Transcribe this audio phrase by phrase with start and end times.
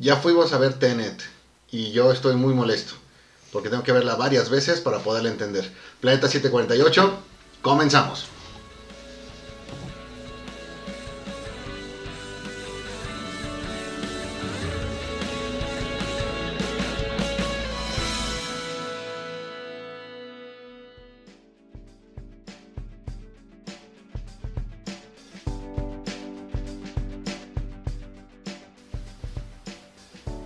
[0.00, 1.22] ya fuimos a ver Tenet
[1.70, 2.94] y yo estoy muy molesto
[3.52, 5.70] porque tengo que verla varias veces para poderla entender.
[6.00, 7.18] Planeta 748,
[7.62, 8.26] comenzamos.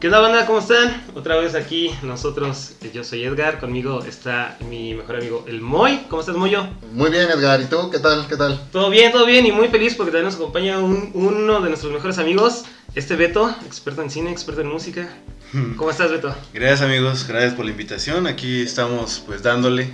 [0.05, 0.45] ¿Qué onda banda?
[0.45, 1.03] ¿Cómo están?
[1.15, 6.05] Otra vez aquí nosotros, yo soy Edgar, conmigo está mi mejor amigo el Moy.
[6.11, 6.69] ¿Cómo estás Moyo?
[6.93, 7.89] Muy bien Edgar, ¿y tú?
[7.91, 8.29] ¿Qué tal?
[8.29, 8.69] ¿Qué tal?
[8.71, 11.91] Todo bien, todo bien y muy feliz porque también nos acompaña un- uno de nuestros
[11.91, 15.09] mejores amigos, este Beto, experto en cine, experto en música.
[15.79, 16.37] ¿Cómo estás Beto?
[16.53, 18.27] Gracias amigos, gracias por la invitación.
[18.27, 19.89] Aquí estamos pues dándole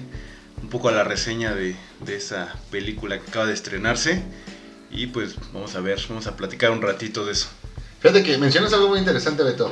[0.60, 4.24] un poco a la reseña de, de esa película que acaba de estrenarse.
[4.90, 7.46] Y pues vamos a ver, vamos a platicar un ratito de eso.
[8.00, 9.70] Fíjate que mencionas algo muy interesante, Beto.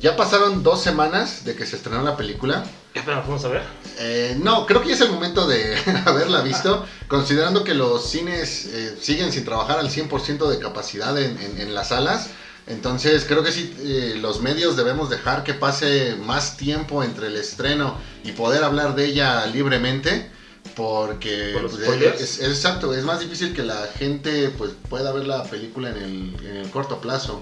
[0.00, 2.64] Ya pasaron dos semanas de que se estrenó la película.
[2.94, 3.62] Espera, vamos a ver.
[3.98, 8.66] Eh, no, creo que ya es el momento de haberla visto, considerando que los cines
[8.66, 12.28] eh, siguen sin trabajar al 100% de capacidad en, en- en las salas.
[12.68, 17.36] Entonces creo que sí, eh, los medios debemos dejar que pase más tiempo entre el
[17.36, 20.30] estreno y poder hablar de ella libremente.
[20.76, 25.10] Porque ¿Por los pues, es, es exacto, es más difícil que la gente pues, pueda
[25.12, 27.40] ver la película en el, en el corto plazo.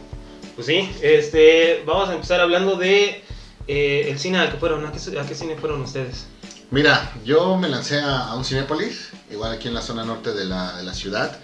[0.57, 3.23] Pues sí, este, vamos a empezar hablando de
[3.69, 4.87] eh, el cine al que fueron.
[4.87, 6.25] ¿A qué, cine fueron ustedes?
[6.71, 10.47] Mira, yo me lancé a, a un Cinépolis, igual aquí en la zona norte de
[10.47, 11.39] la, de la ciudad.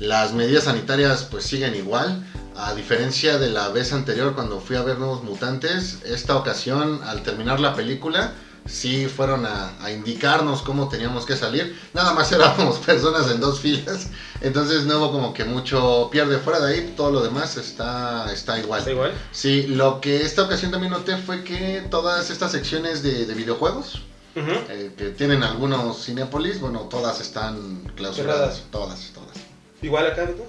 [0.00, 2.26] Las medidas sanitarias pues siguen igual.
[2.56, 7.22] A diferencia de la vez anterior cuando fui a ver Nuevos Mutantes, esta ocasión al
[7.22, 8.32] terminar la película
[8.68, 11.76] sí fueron a, a indicarnos cómo teníamos que salir.
[11.94, 14.08] Nada más éramos personas en dos filas,
[14.40, 18.58] entonces no hubo como que mucho pierde fuera de ahí, todo lo demás está, está
[18.58, 18.80] igual.
[18.80, 19.12] ¿Está igual?
[19.32, 24.02] Sí, lo que esta ocasión también noté fue que todas estas secciones de, de videojuegos,
[24.36, 24.50] Ujú.
[24.68, 28.56] eh, que tienen algunos Cinépolis, bueno, todas están clausuradas.
[28.56, 28.62] Cerradas.
[28.70, 29.36] Todas, todas.
[29.82, 30.44] ¿Igual acá, Beto?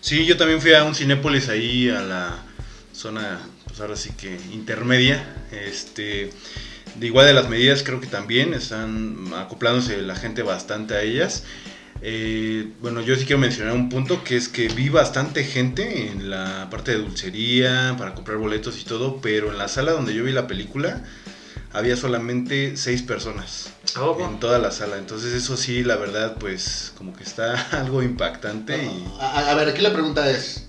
[0.00, 2.42] Sí, yo también fui a un Cinépolis ahí a la
[2.92, 5.24] zona, pues ahora sí que intermedia.
[5.52, 6.30] Este,
[6.96, 11.44] de igual de las medidas creo que también están acoplándose la gente bastante a ellas.
[12.04, 16.30] Eh, bueno, yo sí quiero mencionar un punto que es que vi bastante gente en
[16.30, 20.24] la parte de dulcería para comprar boletos y todo, pero en la sala donde yo
[20.24, 21.04] vi la película
[21.72, 23.70] había solamente seis personas
[24.18, 24.98] en toda la sala.
[24.98, 29.04] Entonces eso sí, la verdad, pues como que está algo impactante y...
[29.20, 30.66] A, a ver, aquí la pregunta es,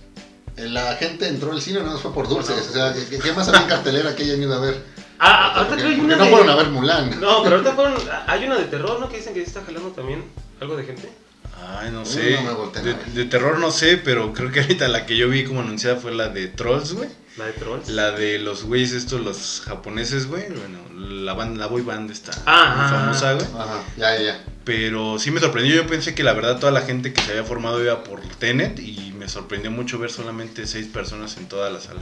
[0.55, 2.55] ¿la gente entró al cine o no fue por dulces?
[2.55, 2.61] No.
[2.61, 4.92] O sea, ¿qué, qué más había en cartelera que hayan ido a ver?
[5.19, 7.09] Ah, ahorita Porque, creo que hay una no de- fueron a ver Mulan.
[7.22, 7.94] No, pero ahorita fueron.
[8.28, 9.09] Hay una de terror, ¿no?
[9.09, 10.24] Que dicen que sí está jalando también
[10.59, 11.09] algo de gente.
[11.79, 12.40] Ay, no sé.
[12.44, 12.72] no
[13.13, 16.12] de, terror no sé, pero creo que ahorita la que yo vi como anunciada fue
[16.13, 17.09] la de Trolls, güey.
[17.38, 17.90] La de Trolls.
[17.90, 20.44] La de los güeyes estos, los japoneses, güey.
[20.50, 20.79] Bueno,
[21.23, 23.46] la, band, la boy band está Ah, muy ah, famosa, güey.
[23.57, 24.44] Ajá, ya, ya, ya.
[24.66, 25.75] Pero sí me sorprendió.
[25.75, 28.79] Yo pensé que la verdad toda la gente que se había formado iba por Tenet
[28.79, 32.02] y me sorprendió mucho ver solamente seis personas en toda la sala.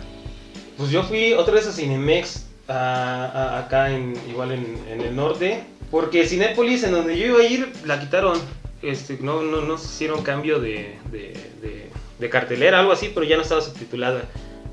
[0.78, 5.16] Pues yo fui otra vez a Cinemex, a- a- acá en, igual en, en el
[5.16, 5.64] norte.
[5.90, 8.40] Porque Cinépolis, en donde yo iba a ir, la quitaron.
[8.82, 13.36] Este, no, no, no hicieron cambio de, de, de- de cartelera, algo así, pero ya
[13.36, 14.24] no estaba subtitulada.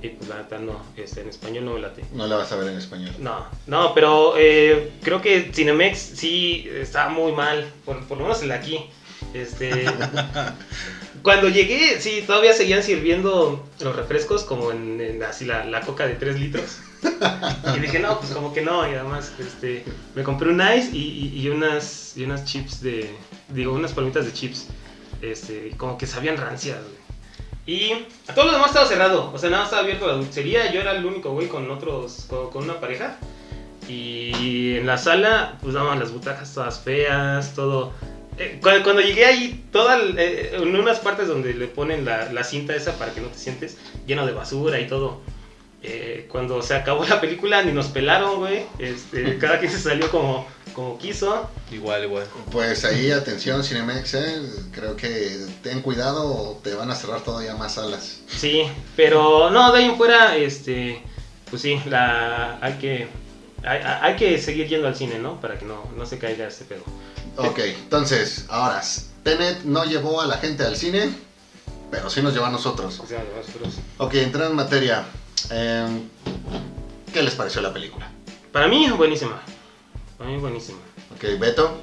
[0.00, 2.04] Y pues la neta no, este, en español no me late.
[2.14, 3.10] No la vas a ver en español.
[3.18, 8.40] No, no, pero eh, creo que Cinemex sí está muy mal, por, por lo menos
[8.42, 8.86] el de aquí.
[9.34, 9.86] Este,
[11.22, 16.06] cuando llegué, sí, todavía seguían sirviendo los refrescos como en, en así la, la coca
[16.06, 16.78] de 3 litros.
[17.76, 21.32] Y dije, no, pues como que no, y además este, me compré un ice y,
[21.34, 23.14] y- y unas, y unas chips de,
[23.48, 24.66] digo, unas palomitas de chips,
[25.22, 26.98] este, como que sabían rancias, güey.
[27.66, 27.92] Y
[28.26, 30.80] a todo lo demás estaba cerrado, o sea, nada más estaba abierto la dulcería, yo
[30.80, 33.18] era el único güey con otros, con, con una pareja.
[33.88, 37.92] Y en la sala, pues daban las butacas todas feas, todo.
[38.38, 42.44] Eh, cuando, cuando llegué ahí, toda, eh, en unas partes donde le ponen la, la
[42.44, 43.76] cinta esa para que no te sientes,
[44.06, 45.20] lleno de basura y todo.
[45.82, 48.66] Eh, cuando se acabó la película, ni nos pelaron, güey.
[48.78, 51.48] Este, cada quien se salió como, como quiso.
[51.70, 52.26] Igual, igual.
[52.50, 54.42] Pues ahí, atención, Cinemex, eh,
[54.72, 58.20] creo que ten cuidado o te van a cerrar todavía más salas.
[58.26, 58.62] Sí,
[58.96, 61.00] pero no, de ahí en fuera, este,
[61.48, 63.08] pues sí, la, hay que,
[63.62, 65.40] hay, hay que seguir yendo al cine, ¿no?
[65.40, 66.82] Para que no, no se caiga este pedo.
[67.36, 68.82] Ok, entonces, ahora,
[69.22, 71.10] Tenet no llevó a la gente al cine,
[71.88, 72.98] pero sí nos llevó a nosotros.
[72.98, 75.04] O sea, nosotros- Ok, entrando en materia,
[75.50, 76.02] em,
[77.12, 78.10] ¿qué les pareció la película?
[78.52, 79.42] Para mí, buenísima.
[80.16, 80.78] Para mí, buenísima.
[81.14, 81.80] Ok, Beto.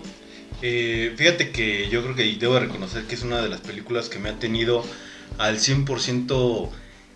[0.62, 4.20] Eh, fíjate que yo creo que debo reconocer que es una de las películas que
[4.20, 4.84] me ha tenido
[5.38, 6.70] al 100%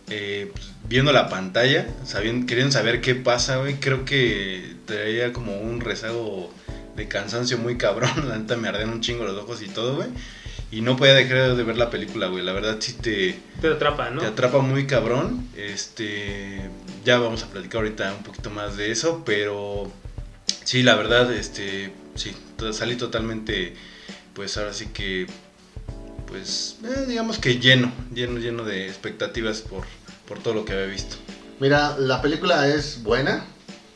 [0.10, 5.60] eh, pues, viendo la pantalla, sabiendo, queriendo saber qué pasa, güey, creo que traía como
[5.60, 6.52] un rezago
[6.96, 8.12] de cansancio muy cabrón.
[8.30, 10.10] La neta me ardían un chingo los ojos y todo, güey.
[10.72, 12.44] Y no podía dejar de ver la película, güey.
[12.44, 14.22] La verdad sí te, Te atrapa, ¿no?
[14.22, 15.48] te atrapa muy cabrón.
[15.56, 16.70] Este,
[17.04, 19.92] ya vamos a platicar ahorita un poquito más de eso, pero
[20.64, 22.36] sí, la verdad, este, sí,
[22.72, 23.74] salí totalmente,
[24.36, 25.26] pues ahora sí que,
[26.28, 29.86] pues, eh, digamos que lleno, lleno, lleno de expectativas por,
[30.28, 31.16] por todo lo que había visto.
[31.60, 33.44] Mira, la película es buena.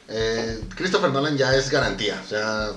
[0.09, 2.19] Eh, Christopher Nolan ya es garantía.
[2.25, 2.71] O sea,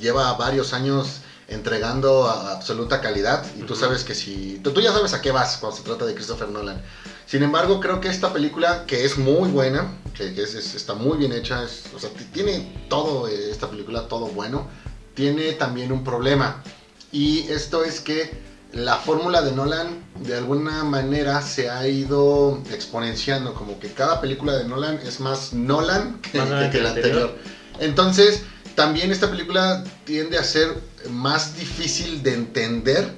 [0.00, 3.44] lleva varios años entregando a- absoluta calidad.
[3.56, 4.58] Y tú sabes que si.
[4.62, 6.80] Tú, tú ya sabes a qué vas cuando se trata de Christopher Nolan.
[7.26, 10.94] Sin embargo, creo que esta película, que es muy buena, que, que es- es- está
[10.94, 14.68] muy bien hecha, es- o sea, tiene todo, eh, esta película, todo bueno,
[15.14, 16.62] tiene también un problema.
[17.12, 23.54] Y esto es que la fórmula de Nolan de alguna manera se ha ido exponenciando,
[23.54, 26.84] como que cada película de Nolan es más Nolan que, Más Nolan que que la
[26.84, 27.22] la anterior.
[27.30, 27.56] anterior.
[27.80, 28.40] Entonces,
[28.76, 30.72] también esta película tiende a ser
[31.10, 33.10] más difícil de entender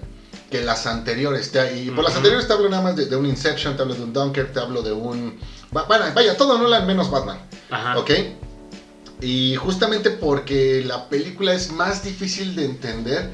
[0.50, 1.50] que las anteriores.
[1.52, 3.94] Te- Y por las anteriores te hablo nada más de, de un Inception, te hablo
[3.94, 5.38] de un Dunkirk, te hablo de un...
[5.76, 7.38] va- Bueno, vaya, todo Nolan menos Batman.
[7.70, 7.98] Ajá.
[7.98, 8.10] ¿Ok?
[9.20, 13.30] Y justamente porque la película es más difícil de entender,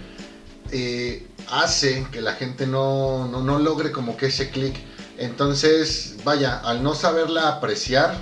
[0.73, 4.75] eh, hace que la gente no, no, no logre como que ese clic.
[5.19, 8.17] Entonces, vaya, al no saberla apreciar,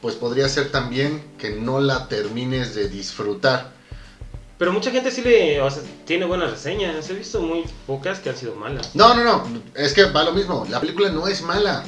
[0.00, 3.72] pues podría ser también que no la termines de disfrutar.
[4.58, 7.08] Pero mucha gente sí le, o sea, tiene buenas reseñas.
[7.08, 8.94] He visto muy pocas que han sido malas.
[8.94, 11.82] No, no, no, es que va lo mismo, la película no es mala,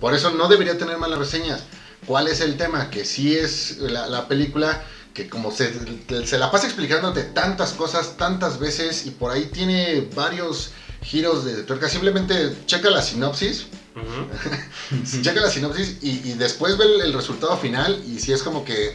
[0.00, 1.64] por eso no debería tener malas reseñas.
[2.06, 2.90] ¿Cuál es el tema?
[2.90, 4.82] Que sí es la, la película
[5.18, 5.72] que como se,
[6.24, 10.70] se la pasa explicándote tantas cosas, tantas veces, y por ahí tiene varios
[11.02, 13.66] giros de tuerca, simplemente checa la sinopsis,
[14.00, 15.22] Ujú.
[15.22, 18.64] checa la sinopsis y, y después ve el, el resultado final y si es como
[18.64, 18.92] que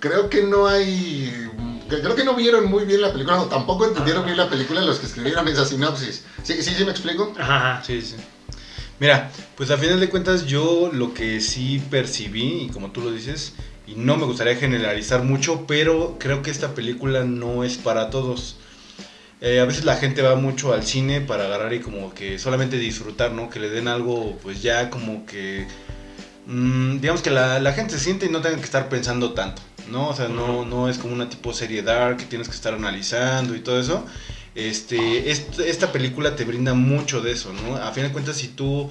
[0.00, 1.48] creo que no hay
[1.88, 4.98] creo que no vieron muy bien la película o tampoco entendieron bien la película los
[4.98, 7.82] que escribieron esa sinopsis sí sí sí me explico Ajá.
[7.84, 8.16] Sí, sí.
[9.00, 13.10] Mira, pues a final de cuentas yo lo que sí percibí, y como tú lo
[13.10, 13.52] dices,
[13.86, 18.56] y no me gustaría generalizar mucho, pero creo que esta película no es para todos.
[19.46, 22.78] Eh, a veces la gente va mucho al cine para agarrar y como que solamente
[22.78, 23.50] disfrutar, ¿no?
[23.50, 25.66] Que le den algo, pues ya como que...
[26.46, 29.60] mm, digamos que la, la gente se siente y no tenga que estar pensando tanto,
[29.90, 30.08] ¿no?
[30.08, 33.54] O sea, no, no es como una tipo serie dark que tienes que estar analizando
[33.54, 34.04] y todo eso.
[34.54, 37.76] Este, est- esta película te brinda mucho de eso, ¿no?
[37.76, 38.90] A fin de cuentas, si tú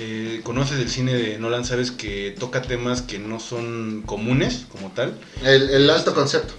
[0.00, 4.90] eh, conoces el cine de Nolan, sabes que toca temas que no son comunes como
[4.90, 5.14] tal.
[5.44, 6.54] el, el alto concepto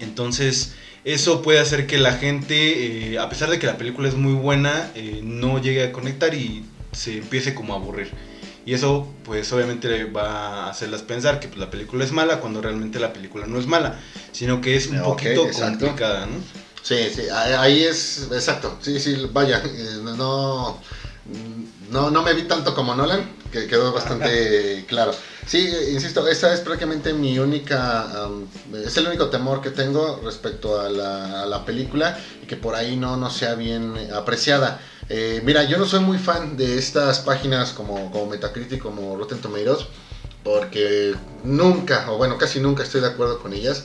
[0.00, 0.74] Entonces,
[1.14, 4.34] eso puede hacer que la gente, eh, a pesar de que la película es muy
[4.34, 8.10] buena, eh, no llegue a conectar y se empiece como a aburrir.
[8.66, 12.60] Y eso, pues obviamente va a hacerlas pensar que pues, la película es mala cuando
[12.60, 13.98] realmente la película no es mala,
[14.32, 15.86] sino que es un poquito exacto.
[15.86, 16.36] complicada, ¿no?
[16.82, 20.78] Sí, sí, ahí ahí es, exacto, sí, sí, vaya, eh, no,
[21.90, 25.12] no, no me vi tanto como Nolan, que quedó bastante claro.
[25.46, 28.28] Sí, insisto, esa es prácticamente mi única,
[28.84, 32.74] es el único temor que tengo respecto a la, a la película y que por
[32.74, 34.80] ahí no, no sea bien eh, apreciada.
[35.08, 39.38] Eh, mira, yo no soy muy fan de estas páginas como, como Metacritic, como Rotten
[39.38, 39.86] Tomatoes,
[40.44, 43.84] porque nunca, o bueno, casi nunca estoy de acuerdo con ellas.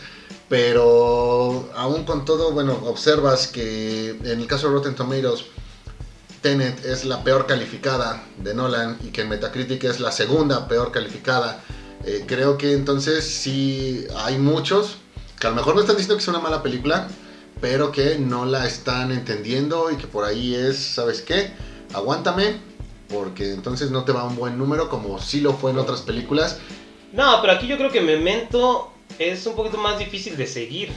[0.49, 5.45] Pero aún con todo, bueno, observas que en el caso de Rotten Tomatoes,
[6.43, 11.63] Tenet es la peor calificada de Nolan y que Metacritic es la segunda peor calificada.
[12.05, 14.97] Eh, creo que entonces sí hay muchos
[15.39, 17.07] que a lo mejor no están diciendo que es una mala película,
[17.61, 21.53] pero que no la están entendiendo y que por ahí es, ¿sabes qué?
[21.93, 22.57] Aguántame,
[23.07, 26.59] porque entonces no te va un buen número como sí lo fue en otras películas.
[27.13, 30.91] No, pero aquí yo creo que Memento es un poquito más difícil de seguir.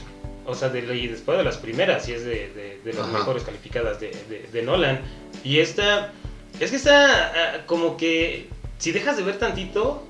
[0.47, 3.19] O sea, de, y después de las primeras, y es de, de- de las Ajá.
[3.19, 4.11] mejores calificadas de,
[4.51, 5.01] de- Nolan.
[5.43, 6.11] Y esta,
[6.59, 8.47] es que está ah, como que
[8.79, 10.03] si dejas de ver tantito,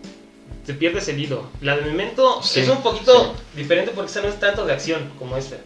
[0.66, 1.48] te pierdes el hilo.
[1.62, 5.12] La de Memento Sí, es un poquito diferente porque esa no es tanto de acción
[5.18, 5.58] como esta.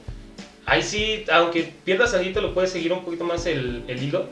[0.65, 4.27] Ahí sí, aunque pierdas hilo, lo puedes seguir un poquito más el, el hilo.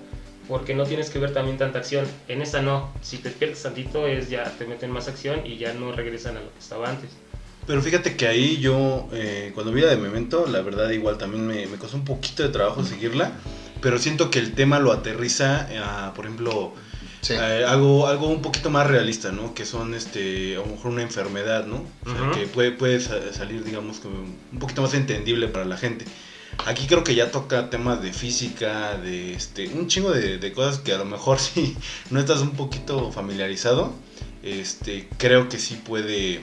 [0.47, 2.07] Porque no tienes que ver también tanta acción.
[2.27, 2.91] En esta no.
[3.01, 6.39] Si te pierdes tantito, es ya te meten más acción y ya no regresan a
[6.39, 7.11] lo que estaba antes.
[7.69, 11.45] Pero fíjate que ahí yo, eh, cuando vi la de Memento, la verdad igual también
[11.45, 13.31] me, me costó un poquito de trabajo seguirla,
[13.79, 15.67] pero siento que el tema lo aterriza
[16.07, 16.73] a, por ejemplo,
[17.21, 17.35] Sí.
[17.35, 19.53] algo, algo un poquito más realista, ¿no?
[19.53, 21.85] Que son, este, a lo mejor una enfermedad, ¿no?
[22.07, 22.31] O sea, Ujú.
[22.39, 24.17] que puede, puede sa- salir, digamos, como
[24.51, 26.05] un poquito más entendible para la gente.
[26.65, 30.79] Aquí creo que ya toca temas de física, de este, un chingo de, de cosas
[30.79, 31.77] que a lo mejor si
[32.09, 33.93] no estás un poquito familiarizado,
[34.41, 36.41] este, creo que sí puede,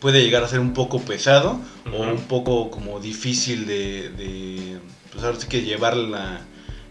[0.00, 1.58] puede llegar a ser un poco pesado
[1.92, 4.78] o un poco como difícil de, de
[5.12, 6.40] pues ahora sí que llevar la-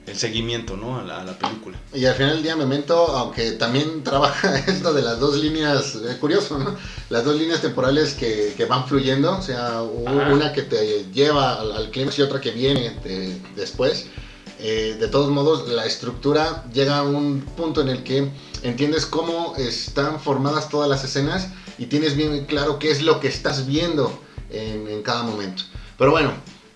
[0.07, 0.99] el seguimiento, ¿no?
[0.99, 1.79] A la, a la película.
[1.91, 6.17] Y al final del día Memento, aunque también trabaja esto de las dos líneas, eh,
[6.19, 6.75] curioso, ¿no?
[7.09, 9.81] Las dos líneas temporales que, que van fluyendo, o sea, Ajá.
[9.83, 14.05] una que te lleva al, al clímax y otra que viene de- después.
[14.59, 18.29] Eh, de todos modos, la estructura llega a un punto en el que
[18.61, 23.27] entiendes cómo están formadas todas las escenas y tienes bien claro qué es lo que
[23.27, 25.63] estás viendo en, en cada momento.
[25.97, 26.31] Pero bueno,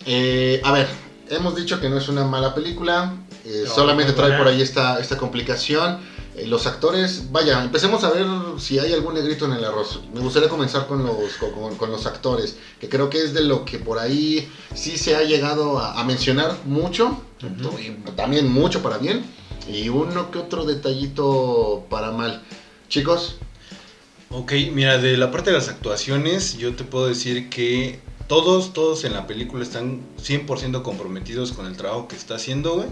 [0.05, 0.87] eh, a ver,
[1.29, 3.13] hemos dicho que no es una mala película,
[3.45, 5.99] eh, No, solamente trae por ahí esta, esta complicación.
[6.35, 8.25] Eh, los actores, vaya, empecemos a ver
[8.59, 10.01] si hay algún negrito en el arroz.
[10.13, 13.65] Me gustaría comenzar con los, con, con los actores, que creo que es de lo
[13.65, 18.97] que por ahí sí se ha llegado a, a mencionar mucho, y también mucho para
[18.97, 19.25] bien,
[19.67, 22.43] y uno que otro detallito para mal.
[22.87, 23.35] Chicos,
[24.31, 29.03] Ok, mira, de la parte de las actuaciones, yo te puedo decir que todos, todos
[29.03, 32.89] en la película están 100% comprometidos con el trabajo que está haciendo, güey.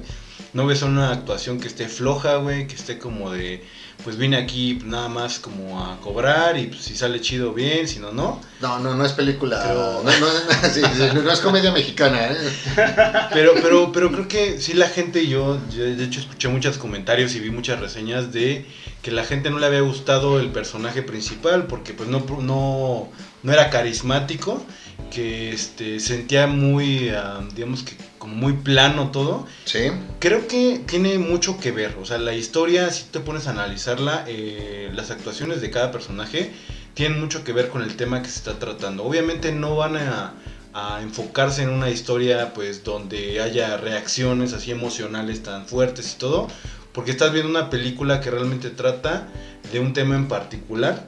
[0.53, 3.63] No ves una actuación que esté floja, güey, que esté como de,
[4.03, 7.99] pues vine aquí nada más como a cobrar y pues si sale chido bien, si
[7.99, 8.39] no, no.
[8.61, 12.37] no, no, no es película, Pero- no, no, sí, sí, no es comedia mexicana, ¿eh?
[13.33, 17.35] Pero, pero, pero creo que sí la gente, yo, yo de hecho escuché muchos comentarios
[17.35, 18.65] y vi muchas reseñas de
[19.01, 23.09] que la gente no le había gustado el personaje principal porque pues no, no,
[23.43, 24.63] no era carismático,
[25.09, 29.47] que este, sentía muy, ah, digamos que como muy plano todo.
[29.65, 33.51] Sí, Creo que tiene mucho que ver, o sea, la historia, si te pones a
[33.51, 36.51] analizarla, eh, las actuaciones de cada personaje
[36.93, 39.03] tienen mucho que ver con el tema que se está tratando.
[39.03, 40.33] Obviamente no van a,
[40.73, 46.47] a enfocarse en una historia pues donde haya reacciones así emocionales tan fuertes y todo,
[46.93, 49.27] porque estás viendo una película que realmente trata
[49.71, 51.07] de un tema en particular.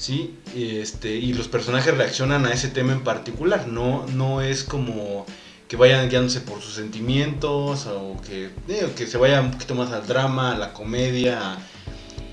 [0.00, 0.34] ¿Sí?
[0.56, 5.26] Y, este, y los personajes reaccionan a ese tema en particular, no, no es como
[5.68, 8.50] que vayan guiándose por sus sentimientos o que,
[8.96, 11.58] que se vaya un poquito más al drama, a la comedia.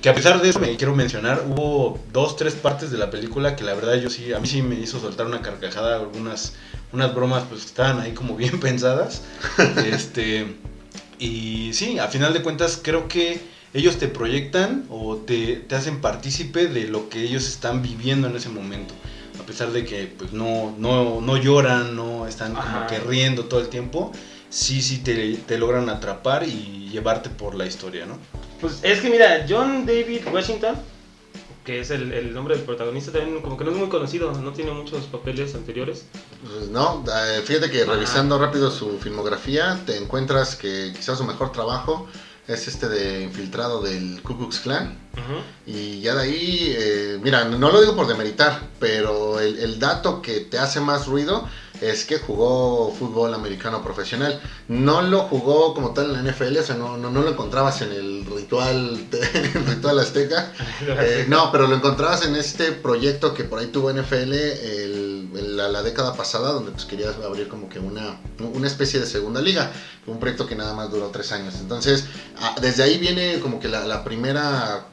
[0.01, 3.55] Que a pesar de eso, me quiero mencionar, hubo dos, tres partes de la película
[3.55, 6.53] que la verdad yo sí, a mí sí me hizo soltar una carcajada, algunas
[6.93, 9.23] unas bromas pues que estaban ahí como bien pensadas.
[9.91, 10.55] este,
[11.19, 16.01] y sí, a final de cuentas creo que ellos te proyectan o te, te hacen
[16.01, 18.93] partícipe de lo que ellos están viviendo en ese momento.
[19.39, 22.87] A pesar de que pues no, no, no lloran, no están como Ajá.
[22.87, 24.11] que riendo todo el tiempo,
[24.49, 28.17] sí, sí te, te logran atrapar y llevarte por la historia, ¿no?
[28.59, 30.75] Pues es que mira, John David Washington,
[31.63, 34.53] que es el, el nombre del protagonista, también como que no es muy conocido, no
[34.53, 36.05] tiene muchos papeles anteriores.
[36.49, 37.93] Pues no, eh, fíjate que Ajá.
[37.93, 42.07] revisando rápido su filmografía te encuentras que quizás su mejor trabajo
[42.47, 44.97] es este de infiltrado del Ku Klux Klan.
[45.65, 50.21] Y ya de ahí, eh, mira, no lo digo por demeritar, pero el, el dato
[50.21, 51.47] que te hace más ruido
[51.81, 54.39] es que jugó fútbol americano profesional.
[54.67, 57.81] No lo jugó como tal en la NFL, o sea, no, no, no lo encontrabas
[57.81, 60.51] en el ritual, en el ritual azteca.
[60.87, 65.67] Eh, no, pero lo encontrabas en este proyecto que por ahí tuvo NFL el- la,
[65.69, 69.71] la década pasada, donde pues querías abrir como que una, una especie de segunda liga.
[70.05, 71.55] Un proyecto que nada más duró tres años.
[71.59, 72.05] Entonces,
[72.39, 74.85] ah, desde ahí viene como que la, la primera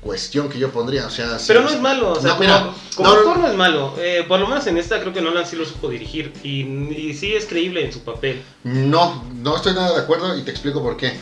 [0.00, 1.06] cuestión que yo pondría.
[1.06, 3.48] O sea, Pero no es malo, o sea, No, como, mira, como no, actor no
[3.48, 3.94] es malo.
[3.98, 7.14] Eh, por lo menos en esta creo que Nolan sí lo supo dirigir y, y
[7.14, 8.40] sí es creíble en su papel.
[8.64, 11.14] No, no estoy nada de acuerdo y te explico por qué.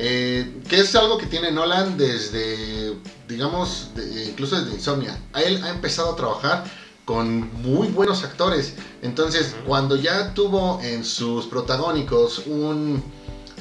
[0.00, 2.94] Eh, que es algo que tiene Nolan desde,
[3.26, 5.18] digamos, de- incluso desde Insomnia.
[5.32, 6.64] A él ha empezado a trabajar
[7.12, 8.74] con muy buenos actores.
[9.00, 13.02] Entonces, cuando ya tuvo en sus protagónicos un,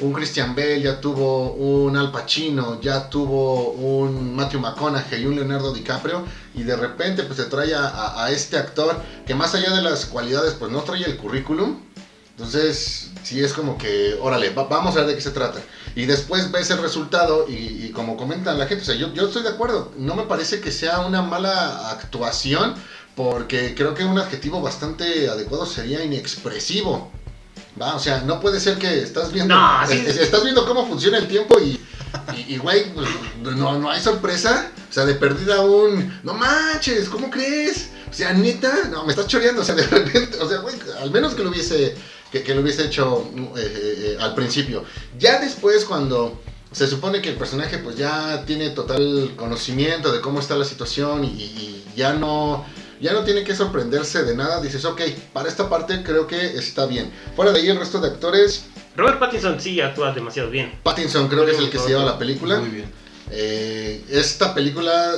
[0.01, 5.35] un Christian Bale, ya tuvo un Al Pacino, ya tuvo un Matthew McConaughey y un
[5.37, 6.25] Leonardo DiCaprio,
[6.55, 9.81] y de repente pues te trae a, a- a este actor que más allá de
[9.81, 11.79] las cualidades pues no trae el currículum,
[12.31, 15.59] entonces, sí es como que, órale, va- vamos a ver de qué se trata.
[15.95, 17.53] Y después ves el resultado y,
[17.85, 19.91] y como comentan la gente, o sea, yo, yo estoy de acuerdo.
[19.97, 22.75] No me parece que sea una mala actuación,
[23.17, 27.11] porque creo que un adjetivo bastante adecuado sería inexpresivo.
[27.81, 27.95] ¿va?
[27.95, 29.93] O sea, no puede ser que estás viendo, No, sí.
[29.97, 31.79] es- es- estás viendo cómo funciona el tiempo y,
[32.47, 33.07] y, güey, pues,
[33.57, 34.71] no, no hay sorpresa.
[34.89, 37.89] O sea, de perdida un, no manches, ¿cómo crees?
[38.09, 39.61] O sea, neta, no, me estás choreando.
[39.61, 41.93] O sea, de repente, o sea, güey, al menos que lo hubiese,
[42.31, 44.83] que, que lo hubiese hecho eh, eh, eh, al principio.
[45.19, 46.39] Ya después, cuando
[46.71, 51.23] se supone que el personaje, pues ya tiene total conocimiento de cómo está la situación
[51.25, 52.65] y, y ya no,
[52.99, 54.61] Ya no tiene que sorprenderse de nada.
[54.61, 55.01] Dices, ok,
[55.33, 57.11] para esta parte creo que está bien.
[57.35, 58.65] Fuera de ahí, el resto de actores.
[58.95, 60.73] Robert Pattinson sí actúa demasiado bien.
[60.83, 62.59] Pattinson creo que es el que se lleva la película.
[62.59, 62.91] Muy bien.
[63.31, 65.11] Eh, esta película,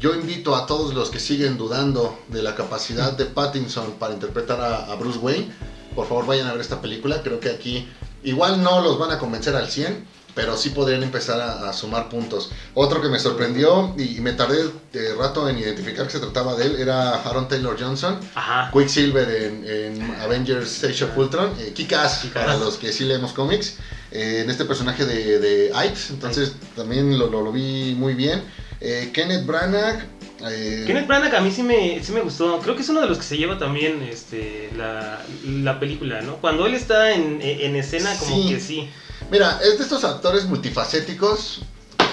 [0.00, 4.60] yo invito a todos los que siguen dudando de la capacidad de Pattinson para interpretar
[4.60, 5.52] a, a Bruce Wayne,
[5.94, 7.22] por favor vayan a ver esta película.
[7.22, 7.88] Creo que aquí
[8.24, 12.08] igual no los van a convencer al 100, pero sí podrían empezar a, a sumar
[12.08, 12.50] puntos.
[12.74, 16.54] Otro que me sorprendió y, y me tardé de rato en identificar que se trataba
[16.56, 18.18] de él era Aaron Taylor Johnson.
[18.34, 18.70] Ajá.
[18.72, 23.76] Quicksilver en, en Avengers Age of Ultron, eh, Kick-Ass para los que sí leemos cómics,
[24.10, 25.72] eh, en este personaje de, de
[26.10, 28.42] entonces también lo, lo, lo vi muy bien.
[28.80, 30.02] Eh, Kenneth Branagh,
[30.50, 32.58] eh, Kenneth Branagh a mí sí me, sí me gustó.
[32.60, 36.36] Creo que es uno de los que se lleva también este, la, la película, ¿no?
[36.36, 38.48] Cuando él está en, en escena, como Sí.
[38.48, 38.90] que sí.
[39.32, 41.62] Mira, es de estos actores multifacéticos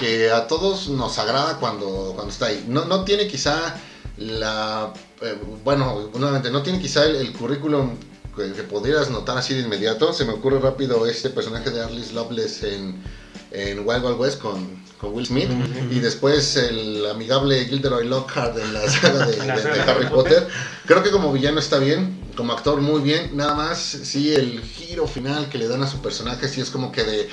[0.00, 2.64] que a todos nos agrada cuando, cuando está ahí.
[2.66, 3.76] No, no tiene quizá
[4.16, 7.96] la, eh, bueno, nuevamente, no tiene quizá el, currículum
[8.34, 10.14] que, que podrías notar así de inmediato.
[10.14, 13.02] Se me ocurre rápido este personaje de Arliss Loveless en,
[13.52, 15.50] en Wild Wild West con, con Will Smith.
[15.90, 20.48] Y después el amigable Gilderoy Lockhart en la saga de, Harry Harry Potter.
[20.86, 23.36] Creo que como villano está bien, como actor muy bien.
[23.36, 26.92] Nada más, sí, el giro final que le dan a su personaje, sí es como
[26.92, 27.28] que de.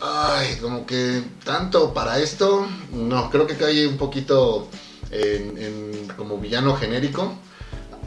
[0.00, 2.66] Ay, como que tanto para esto.
[2.92, 4.68] No, creo que cae un poquito
[5.10, 7.34] en, en como villano genérico.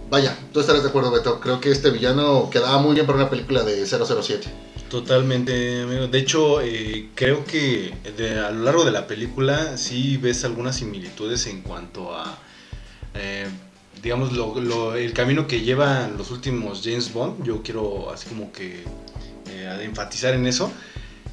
[0.09, 1.39] Vaya, tú estarás de acuerdo, Beto.
[1.39, 4.49] Creo que este villano quedaba muy bien para una película de 007.
[4.91, 6.07] Totalmente, amigo.
[6.07, 7.93] De hecho, eh, creo que
[8.45, 12.37] a lo largo de la película sí ves algunas similitudes en cuanto a,
[13.15, 13.47] eh,
[14.03, 17.41] digamos, lo- lo- el camino que llevan los últimos James Bond.
[17.45, 18.83] Yo quiero así como que
[19.49, 20.69] eh, enfatizar en eso.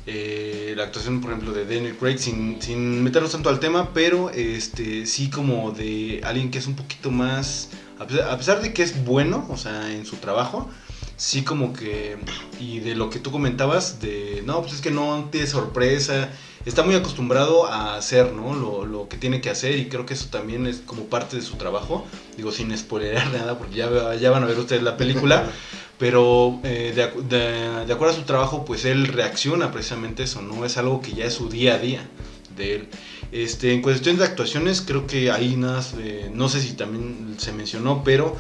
[0.07, 4.31] Eh, la actuación, por ejemplo, de Daniel Craig, sin, sin meternos tanto al tema, pero
[4.31, 8.73] este sí como de alguien que es un poquito más, a pesar, a pesar de
[8.73, 10.71] que es bueno, o sea, en su trabajo,
[11.19, 12.17] sí como que,
[12.59, 16.31] y de lo que tú comentabas, de, no, pues es que no tiene sorpresa,
[16.65, 18.55] está muy acostumbrado a hacer, ¿no?
[18.55, 21.43] Lo, lo que tiene que hacer y creo que eso también es como parte de
[21.43, 22.07] su trabajo,
[22.37, 25.51] digo, sin spoilerar nada, porque ya, ya van a ver ustedes la película,
[25.99, 30.65] pero eh, de, de- de acuerdo a su trabajo, pues él reacciona precisamente eso, ¿no?
[30.65, 32.09] Es algo que ya es su día a día
[32.57, 32.89] de él.
[33.33, 37.53] Este, en cuestión de actuaciones, creo que ahí nada, eh, no sé si también se
[37.53, 38.37] mencionó, pero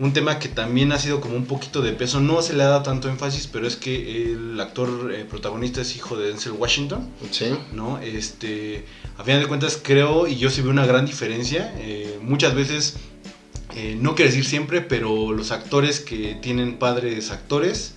[0.00, 2.68] un tema que también ha sido como un poquito de peso, no se le ha
[2.68, 7.06] dado tanto énfasis, pero es que el actor eh, protagonista es hijo de Denzel Washington,
[7.30, 7.50] Sí.
[7.74, 7.98] ¿no?
[7.98, 8.86] Este,
[9.18, 12.96] a final de cuentas creo, y yo sí veo una gran diferencia, eh, muchas veces,
[13.76, 17.92] eh, no quiero decir siempre, pero los actores que tienen padres actores,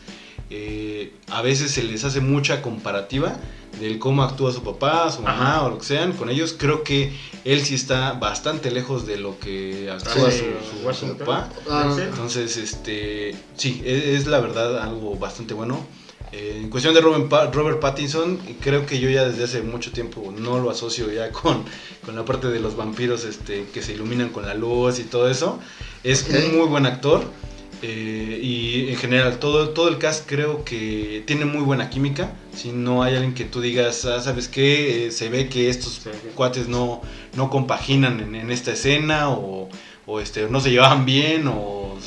[0.49, 3.37] eh, a veces se les hace mucha comparativa
[3.79, 5.63] del cómo actúa su papá, su mamá Ajá.
[5.63, 6.55] o lo que sean con ellos.
[6.57, 7.11] Creo que
[7.43, 11.49] él sí está bastante lejos de lo que actúa Sí, su, su- su papá.
[11.69, 11.95] Ah.
[11.99, 15.83] Entonces, este, sí, es, es la verdad algo bastante bueno.
[16.31, 19.91] Eh, en cuestión de Robert, Pa- Robert Pattinson, creo que yo ya desde hace mucho
[19.91, 21.63] tiempo no lo asocio ya con,
[22.05, 25.29] con la parte de los vampiros este, que se iluminan con la luz y todo
[25.29, 25.59] eso.
[26.03, 26.35] Es Ok.
[26.51, 27.23] un muy buen actor.
[27.83, 32.33] Eh, y en general, todo, todo el cast creo que tiene muy buena química.
[32.55, 35.07] Si no hay alguien que tú digas, ah, ¿sabes qué?
[35.07, 36.09] Eh, se ve que estos Sí.
[36.33, 37.01] cuates no,
[37.35, 39.69] no compaginan en, en esta escena o,
[40.05, 41.97] o, este, no se llevaban bien o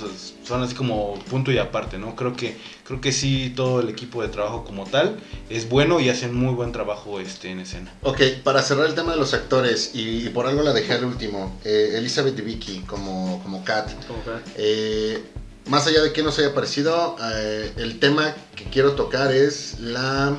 [0.44, 2.14] son así como punto y aparte, ¿no?
[2.14, 5.16] Creo que, creo que sí todo el equipo de trabajo como tal
[5.50, 7.92] es bueno y hacen muy buen trabajo este, en escena.
[8.02, 11.04] Ok, para cerrar el tema de los actores, y, y por algo la dejé al
[11.04, 13.90] último, eh, Elizabeth Debicki como, como Kat.
[14.06, 14.20] Como
[14.56, 15.20] Eh,
[15.66, 20.36] más allá de que nos haya parecido, eh, el tema que quiero tocar es la,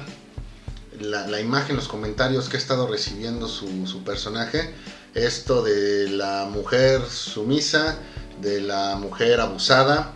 [0.99, 4.73] la, imagen, los comentarios que ha estado recibiendo su, personaje.
[5.13, 7.97] Esto de la mujer sumisa,
[8.41, 10.13] de la mujer abusada,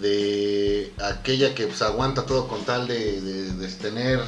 [0.00, 4.20] de aquella que pues, aguanta todo con tal de, de- de tener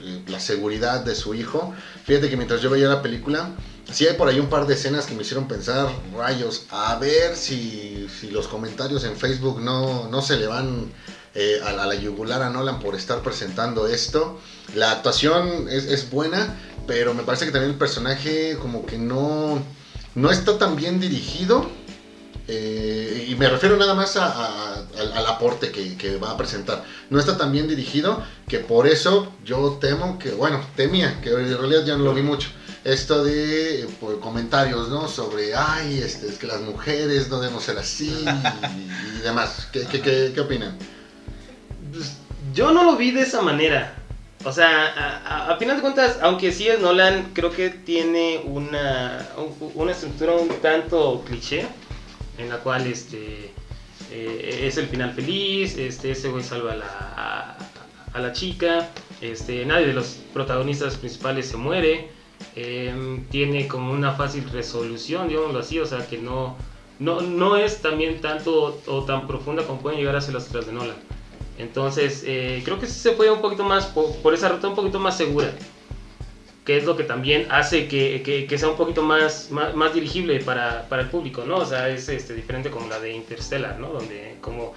[0.00, 1.72] eh, la seguridad de su hijo.
[2.04, 3.50] Fíjate que mientras yo veía la película,
[3.92, 7.36] sí hay por ahí un par de escenas que me hicieron pensar, rayos, a ver
[7.36, 10.92] si, si los comentarios en Facebook no, no se le van
[11.34, 14.38] eh, a, la, a la yugular a Nolan por estar presentando esto.
[14.74, 16.54] La actuación es, es buena,
[16.86, 19.62] pero me parece que también el personaje como que no,
[20.14, 21.66] no está tan bien dirigido.
[22.50, 26.82] Eh, y me refiero nada más a- a- al, aporte que va a presentar.
[27.10, 31.58] No está tan bien dirigido que por eso yo temo que, bueno, temía, que en
[31.58, 32.48] realidad ya no lo vi mucho.
[32.84, 35.08] Esto de por comentarios, ¿no?
[35.08, 39.68] Sobre, ay, este, es que las mujeres no debemos ser así y, demás.
[39.72, 40.76] ¿Qué, qué, qué, qué opinan?
[41.92, 42.16] Pues,
[42.54, 43.94] yo no lo vi de esa manera.
[44.44, 49.72] O sea, a, final de cuentas, aunque sí es Nolan, creo que tiene una, un-
[49.74, 51.66] una estructura un tanto cliché.
[52.38, 53.52] en la cual este,
[54.12, 57.58] eh, es el final feliz, este, ese güey salva a la,
[58.14, 58.88] a, la chica,
[59.20, 62.08] este, nadie de los protagonistas principales se muere,
[62.56, 66.56] em, tiene como una fácil resolución, digámoslo así, o sea que no,
[66.98, 70.66] no, no es también tanto o tan profunda como pueden llegar a ser las otras
[70.66, 70.96] de Nolan.
[71.58, 75.00] Entonces, eh, creo que sí se fue un poquito más, por, esa ruta un poquito
[75.00, 75.52] más segura,
[76.64, 80.88] que es lo que también hace que, que, sea un poquito más, más, dirigible para,
[80.88, 81.56] para, el público, ¿no?
[81.56, 83.88] O sea, es este, diferente como la de Interstellar, ¿no?
[83.88, 84.74] Donde como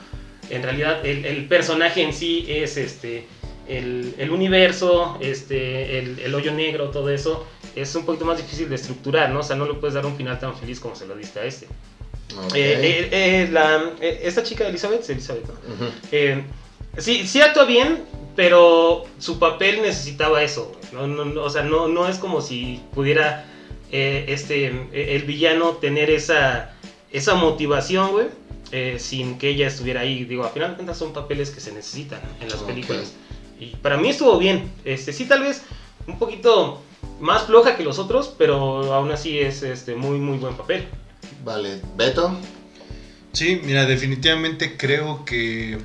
[0.50, 3.28] en realidad el, el personaje en sí es este,
[3.68, 8.70] el, el universo, este, el, el, hoyo negro, todo eso, es un poquito más difícil
[8.70, 9.40] de estructurar, ¿no?
[9.40, 11.46] O sea, no le puedes dar un final tan feliz como se lo diste a
[11.46, 11.68] este.
[12.56, 17.02] Eh, eh, la, esta chica Elizabeth, Elizabeth ¿no?
[17.02, 18.04] Sí, sí actúa bien,
[18.36, 20.72] pero su papel necesitaba eso.
[20.92, 21.42] ¿no?
[21.42, 23.46] o sea, no, no es como si pudiera
[23.92, 26.74] eh, este, el villano tener esa,
[27.12, 28.28] esa motivación, güey,
[28.72, 30.24] eh, sin que ella estuviera ahí.
[30.26, 33.14] Digo, a final de cuentas son papeles que se necesitan en las películas.
[33.60, 34.72] Y para mí estuvo bien.
[34.86, 35.64] Este, sí, tal vez
[36.08, 36.82] un poquito
[37.20, 40.88] más floja que los otros, pero aún así es este, muy, muy buen papel.
[41.44, 42.36] Vale, Beto.
[43.34, 45.80] Sí, mira, definitivamente creo que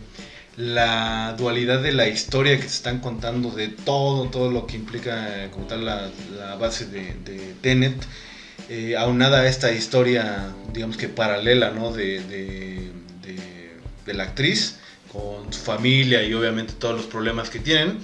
[0.57, 5.51] la dualidad de la historia que te están contando, de todo, todo lo que implica
[5.51, 6.11] como tal la,
[6.59, 7.95] base de, Tenet,
[8.69, 11.93] eh, aunada a esta historia, digamos que paralela, ¿no?
[11.93, 12.93] De, de,
[14.15, 14.77] la actriz,
[15.13, 17.99] con su familia y obviamente todos los problemas que tienen,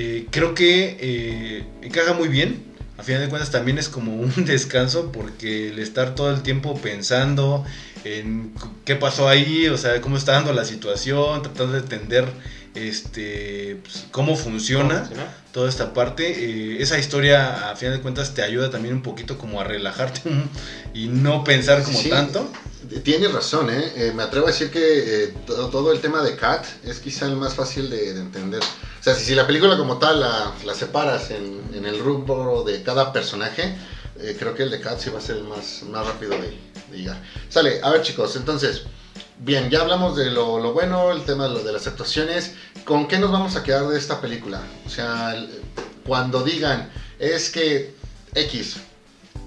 [0.00, 2.62] eh, creo que eh, encaja muy bien.
[2.98, 6.80] A final de cuentas también es como un descanso porque el estar todo el tiempo
[6.80, 7.64] pensando,
[8.04, 8.52] en
[8.84, 12.26] qué pasó ahí, o sea, cómo está dando la situación, tratando de entender
[12.76, 15.10] este pues, cómo funciona
[15.50, 16.44] toda esta parte.
[16.44, 20.22] Eh, esa historia, a final de cuentas, te ayuda también un poquito como a relajarte
[20.94, 22.48] y no pensar como tanto.
[23.02, 23.92] Tienes razón, ¿eh?
[23.96, 24.12] ¿eh?
[24.14, 27.54] Me atrevo a decir que eh, todo, el tema de Cat es quizá el más
[27.54, 28.62] fácil de, entender.
[28.62, 33.76] O sea, si, la película como tal la, separas en, el rubro de cada personaje,
[34.38, 36.56] creo que el de Cat sí va a ser el más, más rápido de,
[36.92, 37.20] diga.
[37.48, 38.82] Sale, a ver chicos, entonces,
[39.38, 42.54] bien, ya hablamos de lo, bueno, el tema de las actuaciones.
[42.84, 44.62] ¿Con qué nos vamos a quedar de esta película?
[44.86, 45.34] O sea,
[46.06, 47.94] cuando digan, es que
[48.34, 48.76] X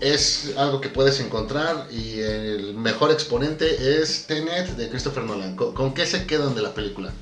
[0.02, 5.56] es algo que puedes encontrar y el mejor exponente es Tenet de Christopher Nolan.
[5.56, 7.14] ¿Con, qué se quedan de la película?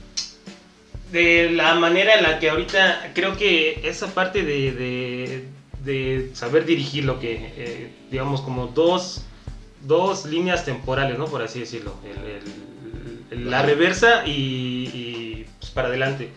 [1.12, 5.46] De la manera en la que ahorita creo que esa parte de,
[5.84, 9.24] de, saber dirigir lo que, eh, digamos, como dos
[9.82, 11.26] dos líneas temporales, ¿no?
[11.26, 11.94] Por así decirlo.
[13.32, 16.30] la reversa y, pues, para adelante.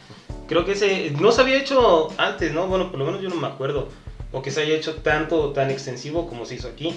[0.49, 2.67] Creo que ese no se había hecho antes, ¿no?
[2.67, 3.89] Bueno, por lo menos yo no me acuerdo.
[4.33, 6.95] O que se haya hecho tanto, tan extensivo como se hizo aquí.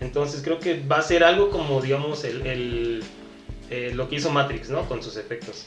[0.00, 3.02] Entonces creo que va a ser algo como, digamos, el,
[3.70, 4.86] eh, lo que hizo Matrix, ¿no?
[4.88, 5.66] Con sus efectos.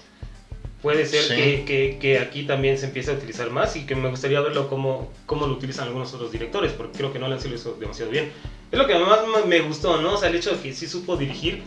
[0.82, 4.40] Puede ser que, que, aquí también se empiece a utilizar más y que me gustaría
[4.42, 7.74] verlo como, cómo lo utilizan algunos otros directores, porque creo que no lo han sido
[7.80, 8.32] demasiado bien.
[8.72, 10.14] Es lo que más me gustó, ¿no?
[10.14, 11.64] O sea, el hecho de que sí supo dirigir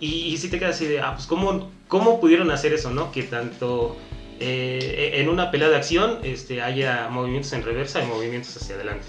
[0.00, 3.12] y, y sí te quedas así de, ah, pues ¿cómo, cómo pudieron hacer eso, ¿no?
[3.12, 3.96] Que tanto
[4.40, 9.04] eh, en una pelea de acción este, haya movimientos en reversa y movimientos hacia adelante.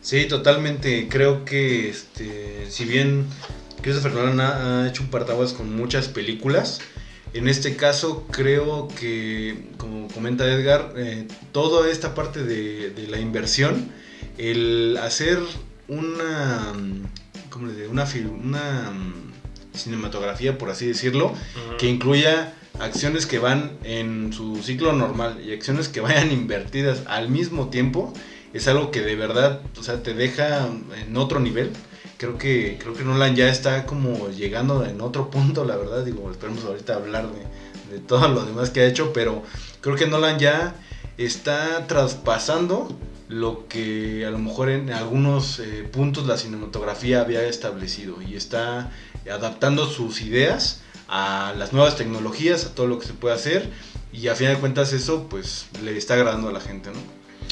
[0.00, 1.08] Sí, totalmente.
[1.08, 3.26] Creo que, este, si bien
[3.82, 6.80] Christopher Nolan ha, hecho un partaguas con muchas películas,
[7.34, 13.20] en este caso creo que, como comenta Edgar, eh, toda esta parte de, de la
[13.20, 13.90] inversión,
[14.38, 15.38] el hacer
[15.88, 16.72] una,
[17.50, 17.90] ¿cómo le digo?
[17.90, 18.04] Una,
[18.42, 19.32] una mm,
[19.74, 21.34] cinematografía, por así decirlo,
[21.78, 27.28] que incluya acciones que van en su ciclo normal y acciones que vayan invertidas al
[27.28, 28.12] mismo tiempo,
[28.52, 30.68] es algo que de verdad, o sea, te deja
[31.00, 31.70] en otro nivel.
[32.18, 36.04] Creo que, creo que Nolan ya está como llegando en otro punto, la verdad.
[36.04, 39.42] Digo, esperemos ahorita hablar de, de todo lo demás que ha hecho, pero
[39.80, 40.74] creo que Nolan ya
[41.18, 42.96] está traspasando
[43.28, 48.92] lo que a lo mejor en algunos eh, puntos la cinematografía había establecido y está
[49.30, 50.81] adaptando sus ideas
[51.14, 53.68] a las nuevas tecnologías, a todo lo que se puede hacer
[54.14, 56.98] y a fin de cuentas eso pues le está agradando a la gente, ¿no?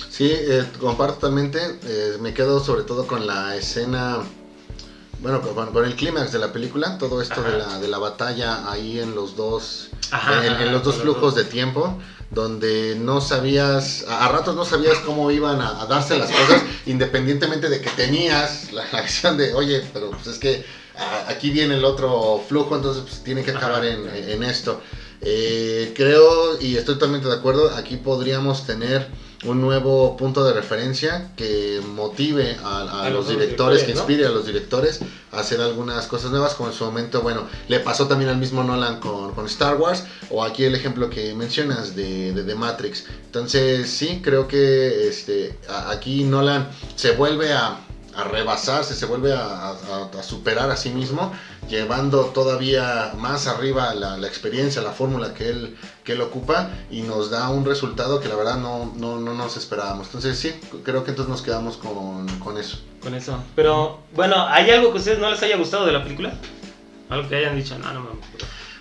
[0.09, 4.21] Sí, eh, comparto totalmente, eh, me quedo sobre todo con la escena,
[5.21, 8.99] bueno, con, el clímax de la película, todo esto de la, de la, batalla ahí
[8.99, 11.99] en los dos, en, los dos flujos de tiempo
[12.31, 17.83] donde no sabías, a, ratos no sabías cómo iban a, darse las cosas, independientemente de
[17.83, 20.65] que tenías la, acción de, oye, pero pues es que
[21.29, 24.81] aquí viene el otro flujo, entonces pues, tiene que acabar en, esto.
[25.23, 29.07] Eh, creo, y estoy totalmente de acuerdo, aquí podríamos tener
[29.45, 33.99] un nuevo punto de referencia que motive a, A los, los directores, directores, que ¿no?
[34.01, 35.01] inspire a los directores
[35.33, 38.63] a hacer algunas cosas nuevas, como en su momento, bueno, le pasó también al mismo
[38.65, 43.05] Nolan con, con Star Wars, o aquí el ejemplo que mencionas de, de, de Matrix.
[43.27, 47.79] Entonces, sí, creo que este, a- aquí Nolan se vuelve a,
[48.21, 49.77] a rebasarse, se vuelve a,
[50.23, 51.33] superar a sí mismo,
[51.69, 57.31] llevando todavía más arriba la, experiencia, la fórmula que él, que él ocupa y nos
[57.31, 60.07] da un resultado que la verdad no, no, no nos esperábamos.
[60.09, 60.55] Entonces sí,
[60.85, 62.79] creo que entonces nos quedamos con, con eso.
[63.03, 63.43] Con eso.
[63.57, 66.35] Pero, bueno, ¿hay algo que a ustedes no les haya gustado de la película?
[67.09, 68.27] Algo que hayan dicho, no, no mames.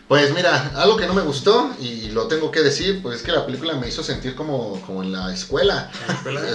[0.09, 3.31] Pues mira, algo que no me gustó y lo tengo que decir, pues es que
[3.31, 5.87] la película me hizo sentir como, como en la escuela.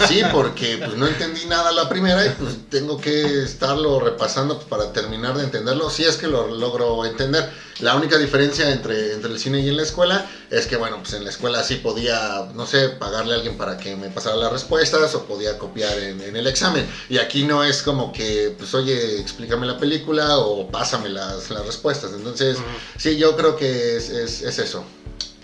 [0.08, 4.66] Sí, porque pues no entendí nada la primera y pues tengo que estarlo repasando pues,
[4.66, 7.48] para terminar de entenderlo, si es que lo logro entender.
[7.78, 11.12] La única diferencia entre, entre el cine y en la escuela es que, bueno, pues
[11.12, 14.50] en la escuela sí podía, no sé, pagarle a alguien para que me pasara las
[14.50, 16.88] respuestas o podía copiar en, en el examen.
[17.08, 21.64] Y aquí no es como que, pues oye, explícame la película o pásame las, las
[21.66, 22.12] respuestas.
[22.12, 22.66] Entonces, Ujú.
[22.96, 24.84] sí, yo creo que es, es, es eso.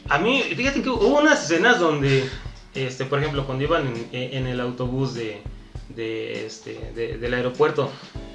[0.09, 2.25] A mí, fíjate que hubo unas escenas donde,
[2.75, 5.41] este, por ejemplo, cuando iban en, en el autobús de,
[5.91, 7.91] de, este, de- del aeropuerto,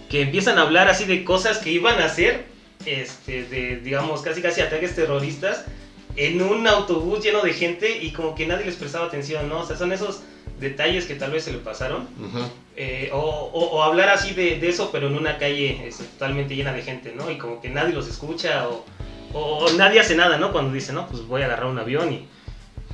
[0.10, 2.45] que empiezan a hablar así de cosas que iban a hacer,
[2.86, 5.65] este, de, digamos, casi casi ataques terroristas,
[6.15, 9.60] en un autobús lleno de gente y como que nadie les prestaba atención, ¿no?
[9.62, 10.21] O sea, son esos
[10.62, 12.08] detalles que tal vez se le pasaron.
[12.78, 16.56] Eh, o, o- o hablar así de, de eso, pero en una calle este, totalmente
[16.56, 17.30] llena de gente, ¿no?
[17.30, 18.86] Y como que nadie los escucha o,
[19.38, 20.52] o nadie hace nada, ¿no?
[20.52, 22.28] Cuando dice, no, pues voy a agarrar un avión y...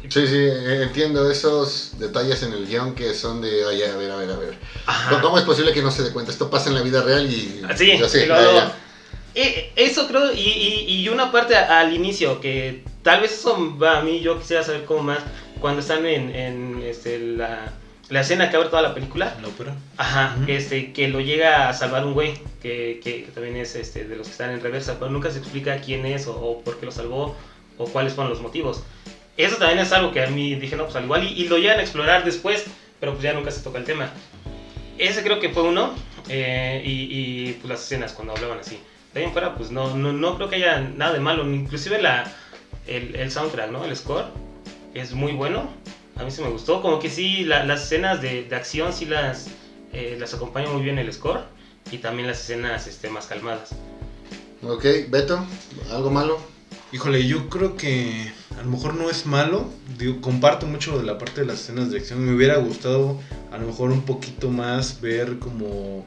[0.10, 4.10] Sí, sí, eh, entiendo esos detalles en el guion que son de, oye, a ver,
[4.12, 4.58] a ver, a ver.
[4.88, 5.22] Ajá.
[5.22, 6.32] ¿Cómo es posible que no se dé cuenta?
[6.32, 7.62] Esto pasa en la vida real y...
[7.78, 8.76] Sí, yo sé, y luego- ya, ya.
[9.36, 14.00] Eh, eso creo, y, y- y una parte al inicio, que tal vez eso va
[14.00, 15.20] a mí, yo quisiera saber cómo más,
[15.62, 17.72] cuando están en, en, este, la,
[18.12, 19.74] la escena que abre toda la película, La ópera.
[19.98, 20.46] Ajá, Ujú.
[20.46, 24.04] que, este, que lo llega a salvar un güey, que, que- que también es este,
[24.06, 26.78] de los que están en reversa, pero nunca se explica quién es o, o por
[26.80, 27.36] qué lo salvó
[27.78, 28.84] o cuáles fueron los motivos.
[29.38, 31.58] Eso también es algo que a mí dije, no, pues al igual, y, y lo
[31.58, 32.66] llegan a explorar después,
[33.00, 34.12] pero pues ya nunca se toca el tema.
[34.98, 35.94] Ese creo que fue uno,
[36.30, 36.92] eh, y,
[37.50, 38.78] y, pues las escenas cuando hablaban así.
[39.14, 42.02] De ahí en fuera, pues no, no, no creo que haya nada de malo, inclusive
[42.02, 42.32] la,
[42.88, 43.84] el, el soundtrack, ¿no?
[43.86, 44.26] El score
[44.94, 45.70] es muy bueno,
[46.22, 49.06] a mí sí me gustó, como que sí, la- las escenas de, de acción sí
[49.06, 49.48] las,
[49.92, 51.42] eh, las acompaña muy bien el score
[51.92, 53.70] y también las escenas este, más calmadas.
[54.64, 55.44] Ok, Beto,
[55.92, 56.38] ¿algo malo?
[56.94, 59.70] Híjole, yo creo que a lo mejor no es malo.
[59.98, 62.24] Digo, comparto mucho de la parte de las escenas de acción.
[62.24, 63.18] Me hubiera gustado
[63.52, 66.06] a lo mejor un poquito más ver como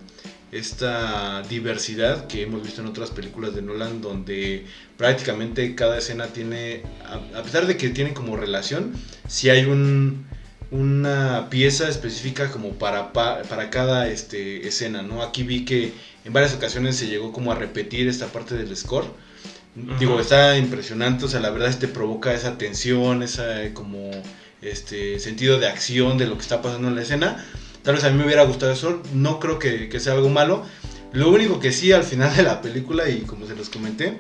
[0.55, 4.65] esta diversidad que hemos visto en otras películas de Nolan donde
[4.97, 8.93] prácticamente cada escena tiene, a, a pesar de que tiene como relación,
[9.27, 10.25] si hay un,
[10.71, 15.23] una pieza específica como para, pa- para cada este, escena, ¿no?
[15.23, 15.93] Aquí vi que
[16.25, 19.07] en varias ocasiones se llegó como a repetir esta parte del score.
[19.99, 24.13] Digo, está impresionante, o sea, la verdad te provoca esa tensión, esa como
[24.63, 27.45] este sentido de acción de lo que está pasando en la escena.
[27.85, 30.65] Tal vez a mí me hubiera gustado eso, no creo que, que sea algo malo.
[31.13, 34.19] Lo único que sí al final de la película, y como se los comenté,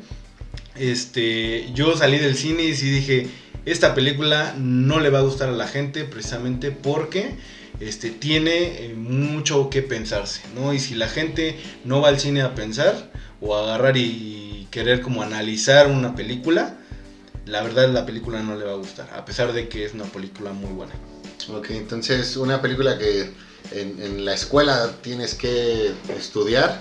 [0.76, 3.28] este, yo salí del cine y sí dije,
[3.64, 7.36] esta película no le va a gustar a la gente precisamente porque
[7.80, 10.72] este, tiene eh, mucho que pensarse, ¿no?
[10.74, 15.02] Y si la gente no va al cine a pensar o a agarrar y, querer
[15.02, 16.76] como analizar una película,
[17.46, 20.02] la verdad la película no le va a gustar, a pesar de que es una
[20.02, 20.92] película muy buena.
[21.48, 23.30] Ok, entonces una película que
[23.72, 26.80] en, en la escuela tienes que estudiar.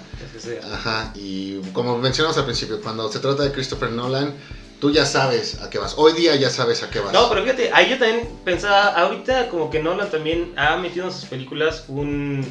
[0.72, 4.34] Ajá, y como mencionamos al principio, cuando se trata de Christopher Nolan,
[4.80, 5.94] tú ya sabes a qué vas.
[5.98, 7.14] Hoy día ya sabes a qué vas.
[7.14, 11.14] No, pero fíjate, ahí yo también pensaba, ahorita como que Nolan también ha metido en
[11.14, 12.46] sus películas un,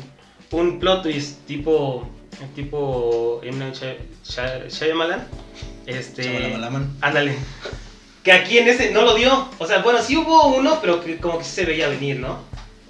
[0.50, 2.08] un plot twist tipo,
[2.54, 3.72] tipo M.
[4.68, 5.26] Shyamalan.
[5.86, 6.56] Este,
[7.00, 7.36] ándale.
[8.22, 9.48] Que aquí en ese no lo dio.
[9.58, 12.38] O sea, bueno, sí hubo uno, pero que como que sí se veía venir, ¿no?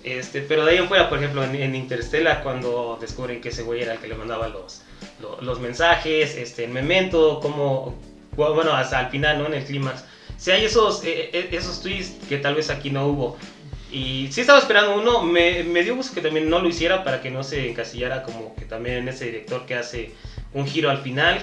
[0.05, 3.62] Este, pero de ahí en fuera, por ejemplo, en, en Interstellar, cuando descubren que ese
[3.62, 4.83] güey era el que le mandaba los,
[5.21, 7.95] lo- los, mensajes, este, en Memento, como,
[8.37, 9.47] bueno, hasta al final, ¿no?
[9.47, 10.05] En el clímax.
[10.37, 13.37] Si hay esos, eh, eh, esos twists que tal vez aquí no hubo.
[13.93, 17.21] Y sí estaba esperando uno, me, me dio gusto que también no lo hiciera para
[17.21, 20.12] que no se encasillara como que también en ese director que hace
[20.55, 21.38] un giro al final.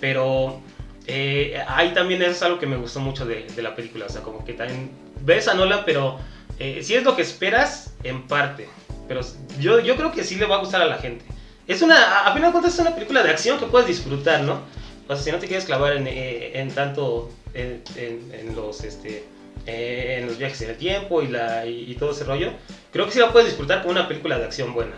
[0.00, 0.60] Pero
[1.06, 4.06] eh, ahí también es algo que me gustó mucho de, de la película.
[4.06, 4.90] O sea, como que también
[5.22, 6.18] ves a Nolan, pero
[6.58, 8.68] eh, si es lo que esperas, en parte.
[9.08, 9.20] Pero
[9.60, 11.24] yo, yo creo que sí le va a gustar a la gente.
[11.66, 14.60] Es una, a, final de cuentas, es una película de acción que puedes disfrutar, ¿no?
[15.08, 18.82] O sea, si no te quieres clavar en, eh, en tanto en, en- en los,
[18.84, 19.24] este,
[19.66, 22.52] eh, en los viajes en el tiempo y, la, y, y todo ese rollo,
[22.92, 24.96] creo que sí la puedes disfrutar como una película de acción buena.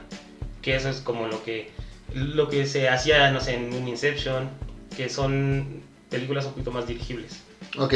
[0.63, 1.71] Que eso es como lo que,
[2.15, 4.49] lo que se hacía, no sé, en Inception,
[4.97, 7.41] que son películas un poquito más dirigibles.
[7.79, 7.95] Ok,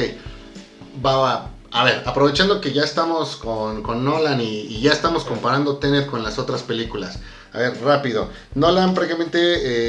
[1.05, 1.51] va.
[1.73, 6.23] A ver, aprovechando que ya estamos con, con Nolan y, ya estamos comparando Tenet con
[6.25, 7.21] las otras películas.
[7.53, 8.29] A ver, rápido.
[8.55, 9.39] Nolan prácticamente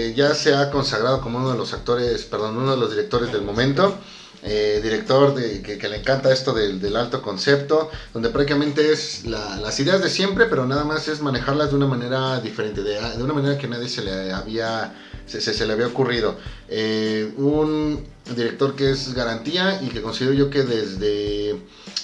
[0.10, 3.32] eh, ya se ha consagrado como uno de los actores, perdón, uno de los directores
[3.32, 3.98] del momento.
[4.44, 9.80] Eh, director de, que, le encanta esto del, alto concepto, donde prácticamente es la- las
[9.80, 13.34] ideas de siempre, pero nada más es manejarlas de una manera diferente, de, de una
[13.34, 14.96] manera que nadie se le había,
[15.32, 16.38] se, se- se le había ocurrido.
[16.68, 18.04] Eh, un
[18.36, 21.56] director que es garantía y que considero yo que desde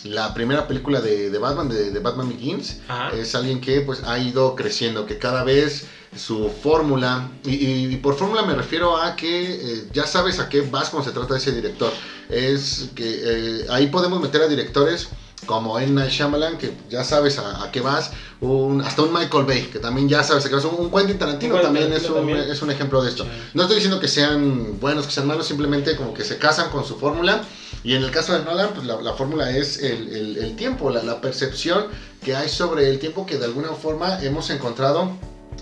[0.04, 3.16] la primera película de, de Batman, de, de Batman Begins, Ajá.
[3.16, 5.86] es alguien que pues ha ido creciendo, que cada vez
[6.16, 10.48] su fórmula, y, y- y por fórmula me refiero a que eh, ya sabes a
[10.50, 11.92] qué vas cuando se trata de ese director.
[12.30, 15.08] Es que eh, ahí podemos meter a directores
[15.46, 15.92] como M.
[15.94, 19.80] Night Shyamalan, que ya sabes a, a qué vas, un, hasta un Michael Bay, que
[19.80, 22.40] también ya sabes a qué vas, un, Quentin Tarantino también, es, un, también.
[22.40, 23.24] es un ejemplo de esto.
[23.24, 23.30] Sí.
[23.54, 26.84] No estoy diciendo que sean buenos, que sean malos, simplemente como que se casan con
[26.86, 27.44] su fórmula.
[27.84, 30.90] Y en el caso de Nolan, pues la, la fórmula es el, el- el tiempo,
[30.90, 31.86] la, la percepción
[32.24, 35.12] que hay sobre el tiempo que de alguna forma hemos encontrado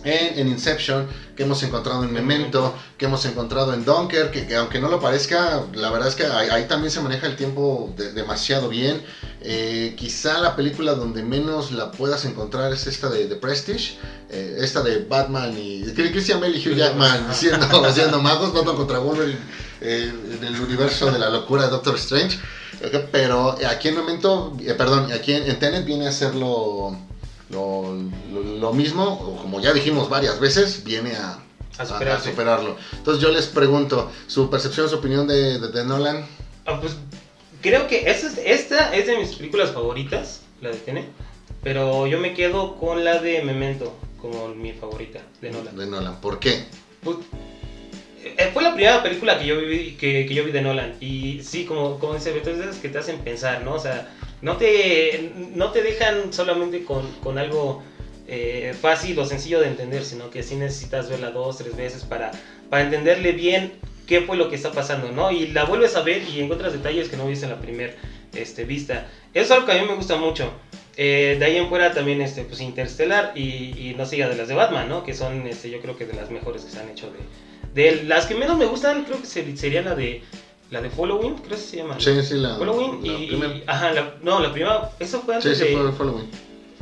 [0.04, 4.56] en, en Inception, que hemos encontrado en Memento, que hemos encontrado en Dunker, que, que
[4.56, 7.92] aunque no lo parezca, la verdad es que ahí, ahí también se maneja el tiempo
[7.98, 9.02] de- demasiado bien.
[9.48, 13.96] Eh, quizá la película donde menos la puedas encontrar es esta de, de Prestige,
[14.32, 18.98] eh, esta de Batman y Christian Bale y Hugh Jackman siendo, siendo magos, Batman contra
[18.98, 19.38] Wolverine
[19.82, 22.40] eh, en el universo de la locura de Doctor Strange.
[23.12, 26.98] Pero aquí en Memento, eh, perdón, aquí en, en Tenet viene a ser lo,
[27.52, 27.96] lo,
[28.60, 31.40] lo- mismo, o como ya dijimos varias veces, viene a,
[31.78, 32.78] A a superarlo.
[32.94, 36.26] Entonces yo les pregunto, su percepción, su opinión de, de- de Nolan.
[36.68, 36.96] Ah, pues
[37.66, 41.06] creo que esta es, esta es de mis películas favoritas, la de Tenet,
[41.64, 45.76] pero yo me quedo con la de Memento como mi favorita de Nolan.
[45.76, 46.66] De Nolan, ¿por qué?
[47.04, 47.18] Pues,
[48.24, 51.42] eh, fue la primera película que yo vi, que, que yo vi de Nolan y
[51.42, 53.74] sí, como, como dice Beto, es de esas que te hacen pensar, ¿no?
[53.74, 57.82] O sea, no te, no te dejan solamente con, con algo
[58.28, 62.32] eh, fácil o sencillo de entender, sino que sí necesitas verla dos, tres veces para,
[62.70, 63.74] para entenderle bien
[64.08, 65.32] qué fue lo que está pasando, ¿no?
[65.32, 67.94] Y la vuelves a ver y encuentras detalles que no viste en la primera
[68.34, 69.08] este, vista.
[69.34, 70.52] Eso es algo que a mí me gusta mucho.
[70.98, 73.42] Eh, de ahí en fuera también este, pues Interstellar y,
[73.90, 75.04] y no se diga de las de Batman, ¿no?
[75.04, 77.12] Que son este, yo creo que de las mejores que se han hecho
[77.74, 80.22] de, de las que menos me gustan, creo que se- sería la de
[80.72, 81.98] la de Following, creo que se llama.
[82.00, 85.58] Sí, sí, la, Following la y, ajá, la- no, la primera, eso fue Sí, antes
[85.60, 86.30] sí, de fue Following.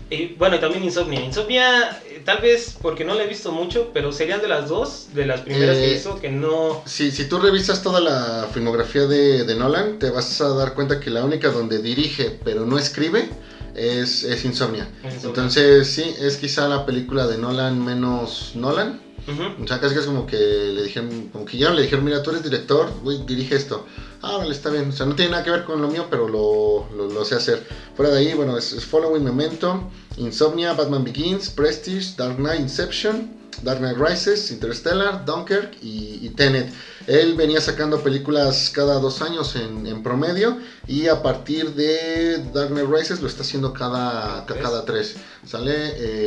[0.09, 1.23] Y bueno, y también Insomnia.
[1.23, 5.07] Insomnia, eh, tal vez porque no la he visto mucho, pero serían de las dos,
[5.13, 6.81] de las primeras que Eh, hizo, que no...
[6.85, 10.99] Si, si tú revisas toda la filmografía de, de Nolan, te vas a dar cuenta
[10.99, 13.29] que la única donde dirige pero no escribe
[13.75, 14.87] es, es Insomnia.
[15.03, 15.27] Insomnia.
[15.27, 19.01] Entonces, sí, es quizá la película de Nolan menos Nolan.
[19.27, 22.21] O sea, casi que es como que le dijeron, como que ya le dijeron, mira,
[22.21, 23.85] tú eres director, güey, dirige esto.
[24.21, 24.89] Ah, vale, está bien.
[24.89, 27.65] O sea, no tiene nada que ver con lo mío, pero lo, lo, sé hacer.
[27.95, 33.79] Fuera de ahí, bueno, es, Following Memento, Insomnia, Batman Begins, Prestige, Dark Knight, Inception, Dark
[33.79, 36.73] Knight Rises, Interstellar, Dunkirk y Tenet.
[37.07, 42.69] Él venía sacando películas cada dos años en, en promedio y a partir de Dark
[42.69, 44.61] Knight Rises lo está haciendo cada, ca- Tres.
[44.63, 45.15] cada tres.
[45.45, 45.73] ¿Sale?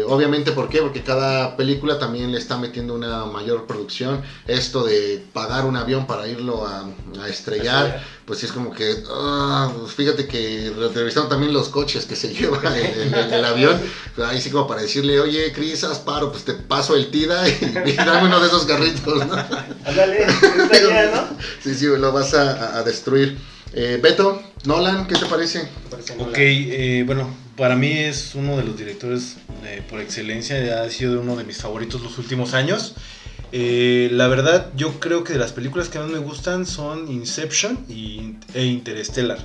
[0.01, 0.81] Eh, obviamente, ¿por qué?
[0.83, 4.21] Porque cada película también le está metiendo una mayor producción.
[4.47, 6.87] Esto de pagar un avión para irlo a,
[7.21, 12.07] a estrellar, pues sí es como que, ah, pues fíjate que revisando también los coches
[12.07, 13.81] que se lleva el, el- el avión,
[14.27, 17.53] ahí sí como para decirle, oye, Cris, haz paro, pues te paso el TIDA y,
[17.87, 19.35] y dame uno de esos carritos, ¿no?
[19.85, 21.29] Ándale, ¿no?
[21.62, 23.39] Sí, sí, lo vas a, destruir.
[23.73, 25.62] Eh, Beto, Nolan, ¿qué te parece?
[25.85, 26.31] Me parece Nolan.
[26.31, 31.21] Ok, eh, bueno, para mí es uno de los directores eh, por excelencia, ha sido
[31.21, 32.95] uno de mis favoritos los últimos años.
[33.59, 37.87] Eh, la verdad, yo creo que de las películas que más me gustan son Inception
[37.88, 39.38] y, e Interstellar.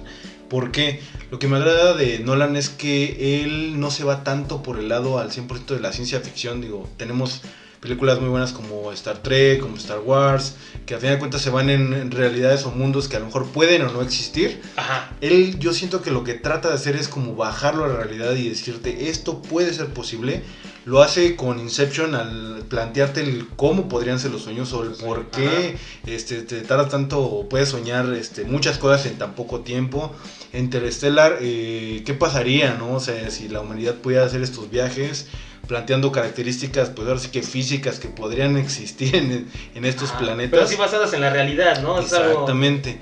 [0.49, 0.99] Porque
[1.31, 4.89] lo que me agrada de Nolan es que él no se va tanto por el
[4.89, 6.59] lado al 100% de la ciencia ficción.
[6.59, 7.41] Digo, tenemos
[7.79, 11.49] películas muy buenas como Star Trek, como Star Wars, que a fin de cuentas se
[11.49, 14.61] van en, realidades o mundos que a lo mejor pueden o no existir.
[14.75, 15.13] Ajá.
[15.21, 18.33] Él, yo siento que lo que trata de hacer es como bajarlo a la realidad
[18.33, 20.43] y decirte esto puede ser posible.
[20.85, 25.03] Lo hace con Inception al plantearte el cómo podrían ser los sueños o el Sí,
[25.03, 25.77] por qué
[26.07, 30.11] este, te tarda tanto o puedes soñar este, muchas cosas en tan poco tiempo.
[30.53, 32.95] Interstellar, eh, ¿qué pasaría, no?
[32.95, 35.27] O sea, si la humanidad pudiera hacer estos viajes
[35.67, 40.19] planteando características, pues ahora sí que físicas que podrían existir en, en estos Ajá.
[40.19, 40.51] planetas.
[40.51, 41.99] Pero sí basadas en la realidad, ¿no?
[41.99, 42.99] Es algo- Exactamente.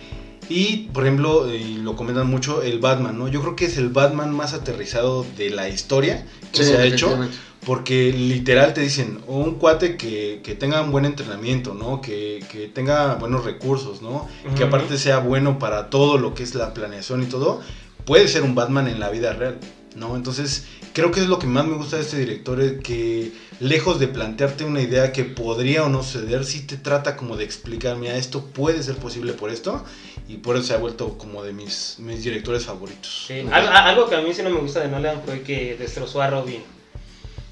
[0.49, 3.27] Y, por ejemplo, y lo comentan mucho, el Batman, ¿no?
[3.27, 6.83] Yo creo que es el Batman más aterrizado de la historia que Sí, se ha
[6.85, 7.17] hecho.
[7.65, 12.01] Porque literal te dicen, "Oh, un cuate que, que tenga un buen entrenamiento, ¿no?
[12.01, 14.27] Que, que tenga buenos recursos, ¿no?
[14.55, 17.59] Que aparte sea bueno para todo lo que es la planeación y todo,
[18.05, 19.59] puede ser un Batman en la vida real,
[19.95, 20.15] ¿no?
[20.15, 23.99] Entonces, creo que es lo que más me gusta de este director, es que lejos
[23.99, 27.97] de plantearte una idea que podría o no suceder, sí te trata como de explicar,
[27.97, 29.83] mira, esto puede ser posible por esto,
[30.29, 33.25] y por eso se ha vuelto como de mis, mis directores favoritos.
[33.27, 35.75] Sí, al- a- algo que a mí sí no me gusta de Nolan fue que
[35.77, 36.63] destrozó a Robin.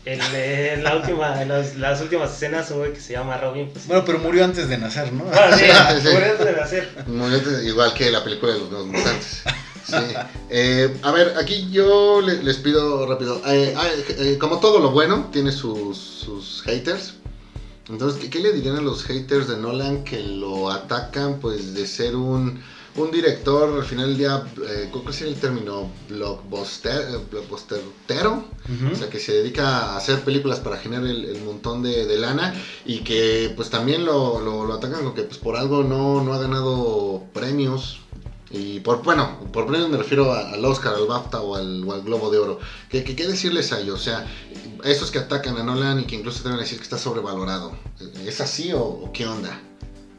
[0.06, 3.68] En, en la última, en las, las últimas escenas, güey que se llama Robin.
[3.74, 5.26] Pues, Bueno, pero murió antes de nacer, ¿no?
[5.26, 5.66] Bueno, sí,
[6.02, 6.14] Sí.
[6.14, 6.90] por eso debe hacer.
[7.08, 9.42] Momento igual que la película de los mutantes.
[9.86, 9.96] Sí.
[10.50, 13.42] Eh, a ver, aquí yo le- les pido rápido.
[13.48, 13.88] eh, ah,
[14.20, 17.16] eh, como todo lo bueno, tiene sus, sus haters.
[17.90, 21.88] Entonces, ¿qué, qué le dirían a los haters de Nolan que lo atacan pues de
[21.88, 22.60] ser un,
[22.96, 25.90] un director, al final del día, eh, ¿cuál sería el término?
[26.10, 28.34] Blockbuster, eh, blockbustertero.
[28.34, 28.94] Ujú.
[28.94, 32.18] O sea, que se dedica a hacer películas para generar el, el montón de, de
[32.18, 32.54] lana
[32.86, 36.34] y que pues también lo, lo, lo atacan con que pues por algo no, no
[36.34, 38.00] ha ganado premios.
[38.50, 42.38] Y por, bueno, por premios me refiero al Oscar, al BAFTA o al, Globo de
[42.38, 42.60] Oro.
[42.90, 44.00] ¿Qué, qué, qué decirles a ellos?
[44.00, 44.26] O sea,
[44.84, 47.78] esos que atacan a Nolan y que incluso te van a decir que está sobrevalorado.
[48.26, 49.60] ¿Es así o, o qué onda?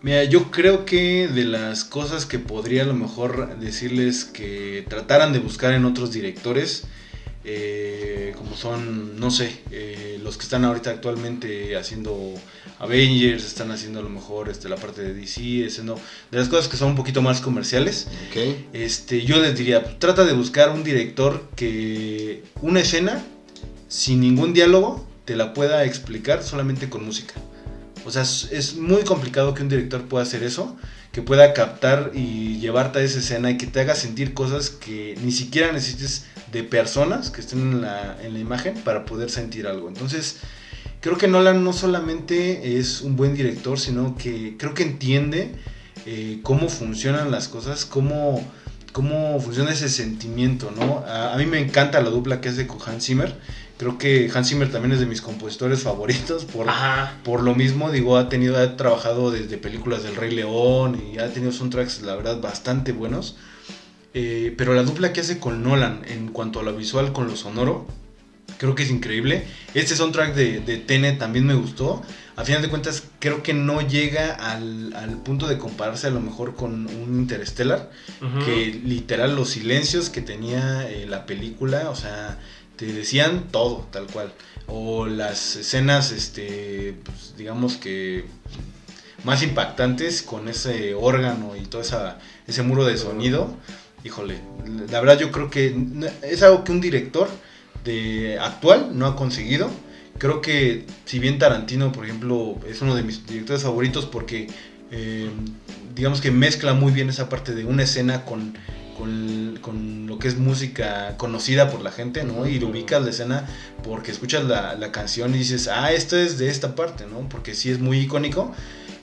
[0.01, 5.33] Mira, yo creo que de las cosas que podría a lo mejor decirles que trataran
[5.33, 6.85] de buscar en otros directores,
[7.51, 12.35] eh, como son, no sé, eh, los que están ahorita actualmente haciendo
[12.79, 15.99] Avengers, están haciendo a lo mejor este, la parte de DC, haciendo
[16.31, 18.09] de las cosas que son un poquito más comerciales.
[18.75, 23.25] Este, yo les diría, pues, trata de buscar un director que una escena
[23.89, 27.33] sin ningún diálogo te la pueda explicar solamente con música.
[28.05, 30.77] O sea, es, es muy complicado que un director pueda hacer eso,
[31.19, 35.19] que pueda captar y llevarte a esa escena y que te haga sentir cosas que
[35.21, 39.67] ni siquiera necesites de personas que estén en la, en la imagen para poder sentir
[39.67, 39.89] algo.
[39.89, 40.37] Entonces,
[41.01, 45.57] creo que Nolan no solamente es un buen director, sino que creo que entiende
[46.07, 48.41] eh, cómo funcionan las cosas, cómo,
[48.93, 50.99] cómo funciona ese sentimiento, ¿no?
[51.05, 53.35] A, a mí me encanta la dupla que es de con Hans Zimmer.
[53.79, 57.15] Creo que Hans Zimmer también es de mis compositores favoritos por, Ajá.
[57.25, 61.33] por lo mismo, digo, ha tenido, ha trabajado desde películas del Rey León y ha
[61.33, 63.37] tenido soundtracks, la verdad, bastante buenos.
[64.15, 67.37] Eh, pero la dupla que hace con Nolan en cuanto a lo visual con lo
[67.37, 67.87] sonoro,
[68.57, 69.45] creo que es increíble.
[69.75, 72.03] Este soundtrack de, de Tenet también me gustó.
[72.35, 76.21] A final de cuentas, creo que no llega al, al punto de compararse a lo
[76.21, 77.91] mejor con un Interstellar,
[78.23, 78.45] Ujú.
[78.45, 82.39] que literal los silencios que tenía eh, la película, o sea,
[82.79, 84.33] te decían todo, tal cual.
[84.69, 88.25] O las escenas, este, pues, digamos que
[89.25, 93.55] más impactantes con ese órgano y todo esa, ese muro de sonido.
[94.05, 94.41] Híjole,
[94.91, 95.77] la verdad yo creo que
[96.23, 97.29] es algo que un director
[97.85, 99.71] de actual no ha conseguido.
[100.19, 104.47] Creo que si bien Tarantino, por ejemplo, es uno de mis directores favoritos porque
[104.93, 105.29] eh,
[105.97, 108.55] digamos que mezcla muy bien esa parte de una escena con,
[108.99, 112.47] con, con lo que es música conocida por la gente, ¿no?
[112.49, 113.49] Y lo ubicas la escena
[113.85, 117.29] porque escuchas la, la canción y dices, ah, esto es de esta parte, ¿no?
[117.29, 118.53] Porque sí es muy icónico.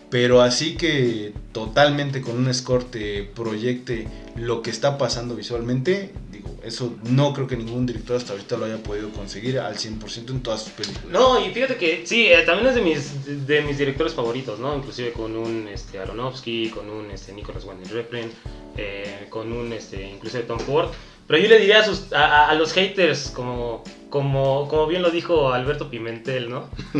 [0.10, 6.56] Pero así que totalmente con un score te proyecte lo que está pasando visualmente, digo,
[6.64, 10.42] eso no creo que ningún director hasta ahorita lo haya podido conseguir al 100% en
[10.42, 11.10] todas sus películas.
[11.10, 14.76] No, y fíjate que sí, eh, también es de mis, de mis directores favoritos, ¿no?
[14.76, 18.30] Inclusive con un este, Aronofsky, con un este, Nicholas Winding Refn,
[18.78, 20.90] eh, con un este, inclusive Tom Ford.
[21.28, 25.52] Pero yo le diría a, sus, a, los haters, como, como, como bien lo dijo
[25.52, 26.70] Alberto Pimentel, ¿no?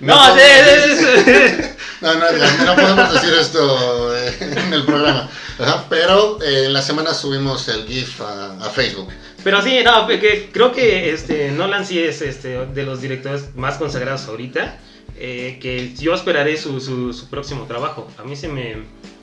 [0.00, 1.70] No, sí, sí, sí, sí.
[2.00, 5.28] No, no, podemos decir esto eh, en el programa.
[5.58, 9.08] Ajá, pero eh, en la semana subimos el GIF a, a Facebook.
[9.42, 13.78] Pero sí, no, que creo que este, Nolan sí es este, de los directores más
[13.78, 14.78] consagrados ahorita.
[15.16, 18.08] eh, que yo esperaré su, su, su próximo trabajo.
[18.18, 18.76] A mí se me,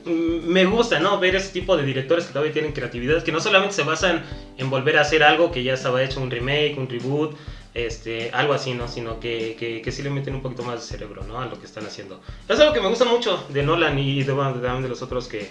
[0.05, 1.19] me gusta, ¿no?
[1.19, 4.23] Ver ese tipo de directores que todavía tienen creatividad, que no solamente se basan
[4.57, 7.35] en volver a hacer algo que ya estaba hecho, un remake, un reboot,
[7.73, 8.87] este, algo así, ¿no?
[8.87, 11.39] Sino que, que, sí le meten un poquito más de cerebro, ¿no?
[11.41, 12.21] A lo que están haciendo.
[12.47, 15.49] Es algo que me gusta mucho de Nolan y de, también de los otros que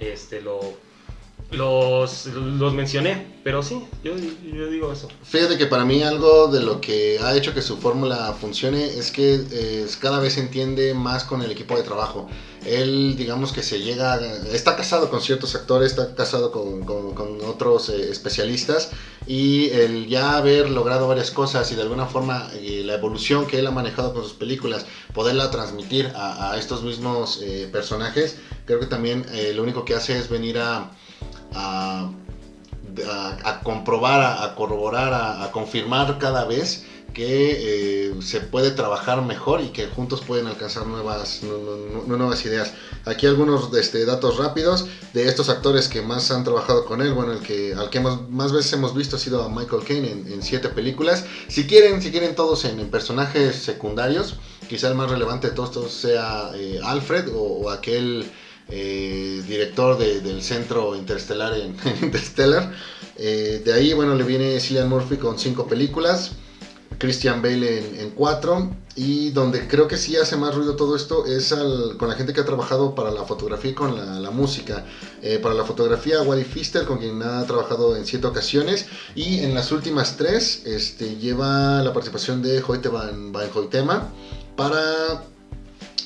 [0.00, 0.60] este, lo,
[1.50, 3.36] los, los mencioné.
[3.44, 5.06] Pero sí, yo, yo digo eso.
[5.22, 9.12] Fíjate que para mí algo de lo que ha hecho que su fórmula funcione es
[9.12, 12.28] que eh, cada vez se entiende más con el equipo de trabajo.
[12.64, 14.18] Él, digamos que se llega,
[14.52, 18.90] está casado con ciertos actores, está casado con, con, con otros eh, especialistas
[19.28, 23.60] y el ya haber logrado varias cosas y de alguna forma eh, la evolución que
[23.60, 28.80] él ha manejado con sus películas, poderla transmitir a, a estos mismos eh, personajes, creo
[28.80, 30.90] que también eh, lo único que hace es venir a,
[31.54, 32.10] a,
[33.62, 39.86] comprobar, a, corroborar, a, confirmar cada vez que eh, se puede trabajar mejor y que
[39.86, 42.74] juntos pueden alcanzar nuevas, nu- nu- nu- nuevas ideas.
[43.06, 47.14] Aquí algunos este, datos rápidos de estos actores que más han trabajado con él.
[47.14, 50.10] Bueno, el que al que hemos- más veces hemos visto ha sido a Michael Caine
[50.10, 51.24] en, en siete películas.
[51.48, 54.34] Si quieren, si quieren todos en, personajes secundarios,
[54.68, 58.30] quizá el más relevante de todos estos sea eh, Alfred o aquel
[58.68, 62.72] eh, director de- del centro interestelar en, en Interstellar.
[63.16, 66.32] Eh, de ahí, bueno, le viene Cillian Murphy con cinco películas.
[66.98, 71.26] Christian Bale en, en cuatro y donde creo que sí hace más ruido todo esto
[71.26, 74.30] es al- con la gente que ha trabajado para la fotografía y con la, la
[74.30, 74.82] música.
[75.20, 79.52] Eh, para la fotografía, Wally Pfister, con quien ha trabajado en siete ocasiones y en
[79.54, 83.50] las últimas tres este, lleva la participación de Hoyte Van, Van
[84.56, 85.22] para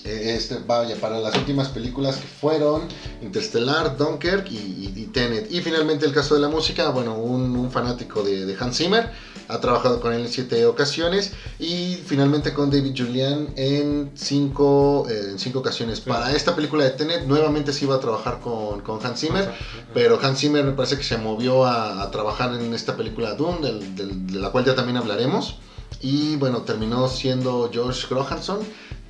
[0.05, 2.89] este, vaya, para las últimas películas que fueron
[3.23, 5.51] Interstellar, Dunkirk y, y- y Tenet.
[5.51, 9.11] Y finalmente el caso de la música, bueno, un, un fanático de, de Hans Zimmer,
[9.49, 15.31] ha trabajado con él en siete ocasiones y finalmente con David Julian en cinco, eh,
[15.33, 16.01] en cinco ocasiones.
[16.01, 19.53] Para esta película de Tenet nuevamente se iba a trabajar con, con Hans Zimmer,
[19.93, 23.61] pero Hans Zimmer me parece que se movió a, a trabajar en esta película Dune,
[23.61, 25.57] del- del- de la cual ya también hablaremos.
[26.01, 28.61] Y bueno, terminó siendo George Grohanson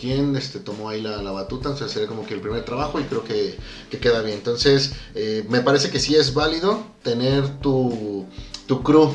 [0.00, 3.04] quien este, tomó ahí la, la batuta, entonces sería como que el primer trabajo y
[3.04, 3.56] creo que,
[3.90, 4.38] que queda bien.
[4.38, 8.26] Entonces, eh, me parece que sí es válido tener tu,
[8.66, 9.12] tu crew.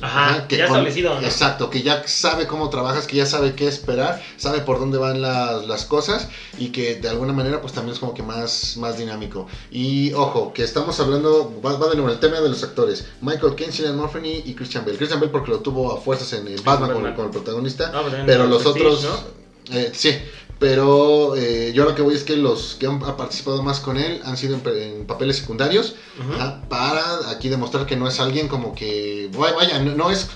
[0.00, 1.26] Ajá, que ya con- establecido, ¿no?
[1.26, 5.20] Exacto, que ya sabe cómo trabajas, que ya sabe qué esperar, sabe por dónde van
[5.20, 8.96] las, las cosas y que de alguna manera pues también es como que más, más
[8.96, 9.46] dinámico.
[9.70, 13.54] Y ojo, que estamos hablando, va, va de nuevo el tema de los actores, Michael
[13.54, 14.96] Caine, Cillian Murphy y Christian Bale.
[14.96, 18.14] Christian Bale porque lo tuvo a fuerzas en, en Batman como el protagonista, No, pues,
[18.24, 19.04] pero los Prestige, otros...
[19.04, 19.41] ¿no?
[19.70, 20.10] Eh, sí,
[20.58, 23.96] pero eh, yo lo que voy es que los que han ha participado más con
[23.96, 25.94] él han sido en, pe- en papeles secundarios
[26.34, 30.28] ajá, para aquí demostrar que no es alguien como que vaya, vaya, no, no es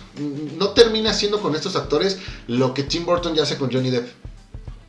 [0.59, 2.19] no termina siendo con estos actores
[2.49, 4.09] lo que Tim Burton ya hace con Johnny Depp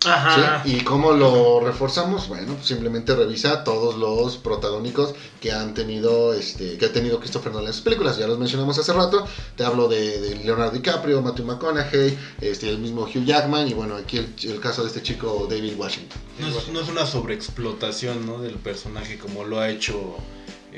[0.06, 0.62] Ajá.
[0.64, 0.76] ¿sí?
[0.76, 6.78] y cómo lo reforzamos bueno pues simplemente revisa todos los protagónicos que han tenido este
[6.78, 9.26] que ha tenido Christopher Nolan en sus películas ya los mencionamos hace rato
[9.56, 13.96] te hablo de, de Leonardo DiCaprio Matthew McConaughey este el mismo Hugh Jackman y bueno
[13.96, 18.26] aquí el, el caso de este chico David Washington No es, no es una sobreexplotación
[18.26, 18.40] ¿no?
[18.40, 20.18] del personaje como lo ha hecho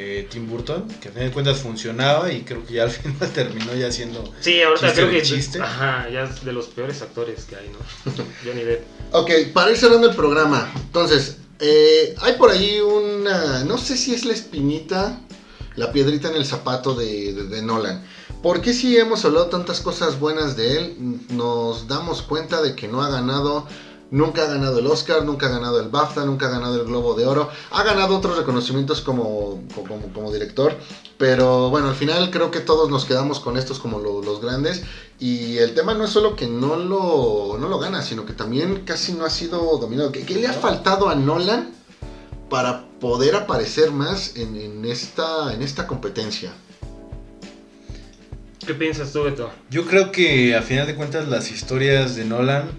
[0.02, 3.30] eh, Tim Burton, que a fin de cuentas funcionaba y creo que ya al final
[3.34, 4.24] terminó ya siendo...
[4.40, 5.60] Sí, ahorita Chiste creo de que chiste.
[5.62, 7.80] Ajá, ya es de los peores actores que hay, ¿no?
[8.46, 8.84] Johnny Depp.
[9.12, 14.14] Ok, para ir cerrando el programa, entonces, eh, hay por ahí una, no sé si
[14.14, 15.20] es la espinita,
[15.76, 18.06] la piedrita en el zapato de, de- de Nolan.
[18.42, 20.96] ¿Por qué si hemos hablado tantas cosas buenas de él,
[21.30, 23.68] nos damos cuenta de que no ha ganado,
[24.12, 27.14] nunca ha ganado el Oscar, nunca ha ganado el BAFTA, nunca ha ganado el Globo
[27.16, 30.76] de Oro, ha ganado otros reconocimientos como, como, como director,
[31.18, 34.82] pero bueno, al final creo que todos nos quedamos con estos como lo- los grandes
[35.20, 38.84] y el tema no es solo que no lo, no lo gana, sino que también
[38.86, 40.12] casi no ha sido dominado.
[40.12, 41.72] ¿Qué, qué le ha faltado a Nolan
[42.50, 46.52] para poder aparecer más en, en esta, en esta competencia?
[48.66, 49.50] ¿Qué piensas tú, Beto?
[49.70, 52.72] Yo creo que a final de cuentas las historias de Nolan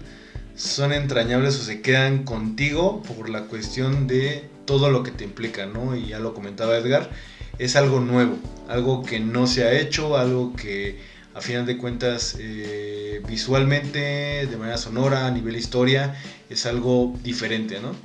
[0.61, 5.65] son entrañables o se quedan contigo por la cuestión de todo lo que te implica,
[5.65, 5.95] ¿no?
[5.95, 7.09] Y ya lo comentaba Edgar,
[7.57, 8.37] es algo nuevo,
[8.69, 10.99] algo que no se ha hecho, algo que
[11.33, 16.15] a final de cuentas eh, visualmente, de manera sonora, a nivel historia,
[16.49, 17.95] es algo diferente, ¿no?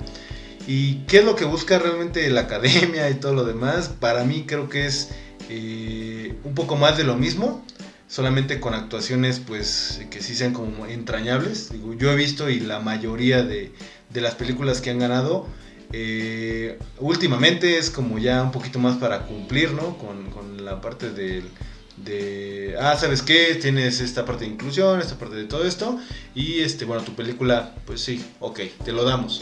[0.67, 3.89] ¿Y qué es lo que busca realmente la academia y todo lo demás?
[3.99, 5.11] Para mí creo que es
[5.49, 7.63] eh, un poco más de lo mismo,
[8.07, 11.71] solamente con actuaciones pues que sí sean como entrañables.
[11.71, 13.71] Digo, yo he visto y la mayoría de,
[14.09, 15.47] de las películas que han ganado
[15.93, 19.97] eh, últimamente es como ya un poquito más para cumplir, ¿no?
[19.97, 21.43] Con, con la parte del
[21.97, 25.97] de ah sabes qué tienes esta parte de inclusión esta parte de todo esto
[26.35, 29.41] y este bueno tu película pues sí ok te lo damos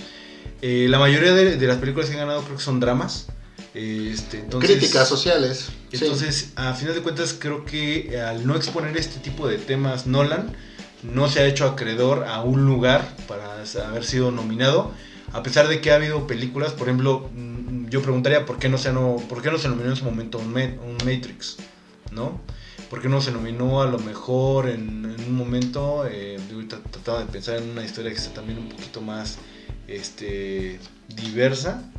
[0.61, 3.27] Eh, la mayoría de, de las películas que han ganado creo que son dramas
[3.75, 5.69] este, entonces, Críticas sociales.
[5.91, 5.97] sí.
[6.01, 10.55] entonces, a final de cuentas, creo que al no exponer este tipo de temas, Nolan
[11.03, 14.91] no se ha hecho acreedor a un lugar para haber sido nominado.
[15.33, 18.77] A pesar de que ha habido películas, por ejemplo, mm, yo preguntaría por qué no
[18.77, 21.57] se, no, por qué no se nominó en su momento un, un Matrix,
[22.11, 22.39] ¿no?
[22.89, 26.05] ¿Por qué no se nominó a lo mejor en, un momento?
[26.09, 26.39] Eh,
[26.91, 29.37] trataba de pensar en una historia que sea también un poquito más
[29.87, 31.91] este, diversa.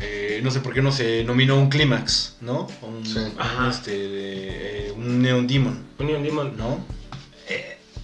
[0.00, 2.68] Eh, no sé por qué no se nominó un Clímax, ¿no?
[2.82, 3.02] Un,
[3.70, 5.84] este, un Neon Demon.
[5.98, 6.56] Un Neon Demon.
[6.56, 6.84] ¿No?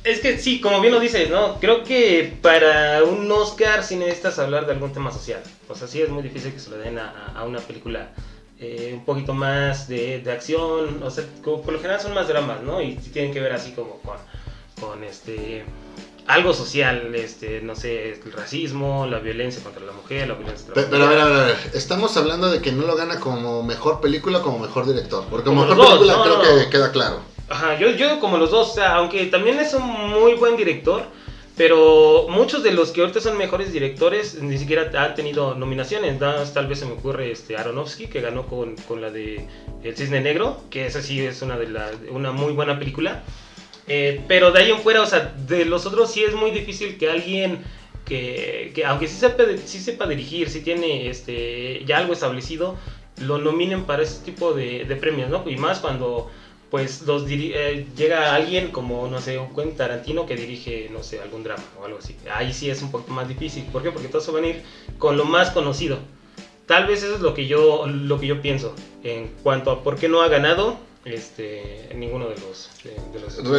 [0.05, 1.61] Es que sí, como bien lo dices, ¿no?
[1.61, 5.41] Creo que para un Oscar sí necesitas hablar de algún tema social.
[5.69, 8.11] O sea, sí es muy difícil que se lo den a, una película
[8.59, 11.03] eh, un poquito más de, de, acción.
[11.05, 12.83] O sea, como por lo general son más dramas, ¿no?
[12.83, 14.17] Y tienen que ver así como con,
[14.81, 15.65] con este
[16.27, 20.75] algo social, este, no sé, el racismo, la violencia contra la mujer, la violencia contra
[20.75, 24.01] pero, pero, a ver, a ver, estamos hablando de que no lo gana como mejor
[24.01, 25.25] película como mejor director.
[25.31, 27.21] Porque como, mejor película creo que queda claro.
[27.49, 31.05] Ajá, yo, yo como los dos, o sea, aunque también es un muy buen director,
[31.57, 36.19] pero muchos de los que ahorita son mejores directores ni siquiera han tenido nominaciones.
[36.19, 39.47] Tal vez se me ocurre este Aronofsky, que ganó con, con la de
[39.83, 43.23] El Cisne Negro, que esa sí es una, de la, una muy buena película.
[43.89, 46.99] Eh, pero de ahí en fuera, o sea, de los otros sí es muy difícil
[46.99, 47.63] que alguien
[48.05, 52.77] que, que aunque sí sepa, sí sepa dirigir, sí tiene este, ya algo establecido,
[53.19, 55.45] lo nominen para ese tipo de, de premios, ¿no?
[55.49, 56.31] Y más cuando
[56.73, 61.21] pues los eh, llega alguien como, no sé, un Quentin Tarantino que dirige, no sé,
[61.21, 62.17] algún drama o algo así.
[62.33, 63.65] Ahí sí es un poco más difícil.
[63.65, 63.91] ¿Por qué?
[63.91, 64.63] Porque todos van a ir
[64.97, 65.99] con lo más conocido.
[66.67, 69.97] Tal vez eso es lo que yo, lo que yo pienso en cuanto a por
[69.97, 72.69] qué no ha ganado este, ninguno de los...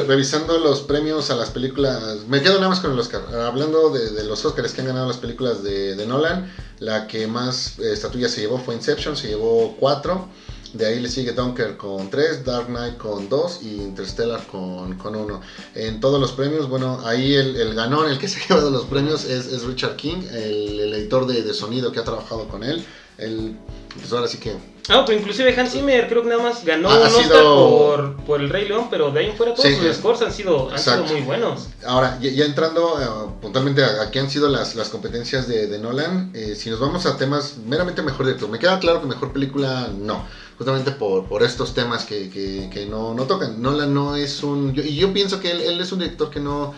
[0.07, 3.21] revisando los premios a las películas, me quedo nada más con el Oscar.
[3.35, 7.93] Hablando de, los Oscars que han ganado las películas de, Nolan, la que más eh,
[7.93, 10.29] estatuillas se llevó fue Inception, se llevó cuatro.
[10.73, 15.15] De ahí le sigue Dunker con 3, Dark Knight con 2 y Interstellar con, con
[15.15, 15.41] 1.
[15.75, 18.85] En todos los premios, bueno, ahí el, el ganón, el que se ha llevado los
[18.85, 22.83] premios es, Richard King, el, editor de, sonido que ha trabajado con él.
[23.19, 23.55] El,
[23.95, 24.55] pues ahora sí que
[24.89, 28.49] Ah, pero inclusive Hans Zimmer creo que nada más ganó un Oscar por, por, El
[28.49, 31.21] Rey León, pero de ahí en fuera todos sus scores han sido, han sido muy
[31.21, 31.69] buenos.
[31.85, 36.31] Ahora, ya, entrando uh, puntualmente a, aquí han sido las, las competencias de, de Nolan,
[36.33, 39.89] eh, si nos vamos a temas meramente mejor director, me queda claro que mejor película
[39.97, 40.25] no
[40.57, 43.61] justamente por, por estos temas que, que, no, no, tocan.
[43.61, 44.73] Nolan no es un...
[44.75, 46.73] y yo pienso que él, él es un director que no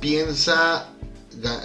[0.00, 0.88] piensa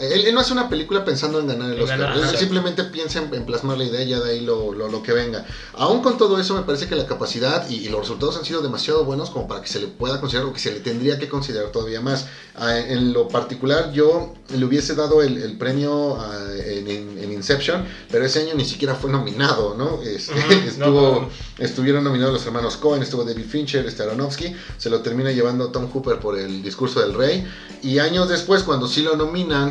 [0.01, 2.13] él, no hace una película pensando en ganar el Oscar.
[2.15, 5.45] él simplemente piensa en, plasmar la idea y ya de ahí lo, lo, que venga.
[5.73, 9.05] Aún con todo eso, me parece que la capacidad y, los resultados han sido demasiado
[9.05, 11.71] buenos como para que se le pueda considerar o que se le tendría que considerar
[11.71, 12.27] todavía más.
[12.55, 18.41] Ah, en lo particular, yo le hubiese dado el, premio ah, en, Inception, pero ese
[18.41, 20.01] año ni siquiera fue nominado, ¿no?
[20.01, 20.33] Este,
[20.67, 25.71] estuvo, Estuvieron nominados los hermanos Cohen, estuvo David Fincher, este Aronofsky, se lo termina llevando
[25.71, 27.45] Tom Hooper por el discurso del rey.
[27.83, 29.15] Y años después, cuando sí lo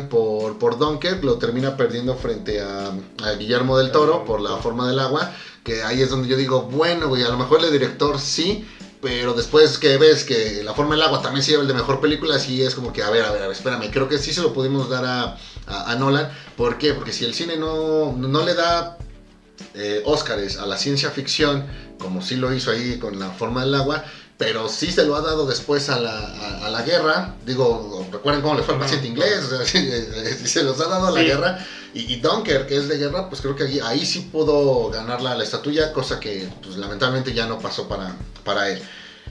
[0.09, 2.91] por, por Dunkirk, lo termina perdiendo frente a,
[3.37, 5.31] Guillermo del Toro por la forma del agua,
[5.63, 8.65] que ahí es donde yo digo, bueno, güey, a lo mejor el director sí,
[9.01, 12.01] pero después que ves que la forma del agua también se lleva el de mejor
[12.01, 14.33] película, sí es como que, a ver, a ver, a ver, espérame, creo que sí
[14.33, 15.37] se lo pudimos dar a,
[15.67, 16.29] a, Nolan.
[16.57, 16.93] ¿Por qué?
[16.93, 18.97] Porque si el cine no, no le da
[19.73, 21.65] eh, Óscares a la ciencia ficción,
[21.99, 24.03] como sí lo hizo ahí con la forma del agua,
[24.39, 27.35] pero sí se lo ha dado después a la, a, la guerra.
[27.45, 29.43] Digo, recuerden cómo le fue al paciente inglés,
[30.45, 31.67] se los ha dado a la guerra.
[31.93, 35.21] Y, y, Dunker, que es de guerra, pues creo que ahí, ahí sí pudo ganar
[35.21, 38.15] la, la estatuilla, cosa que pues, lamentablemente ya no pasó para,
[38.45, 38.81] para él.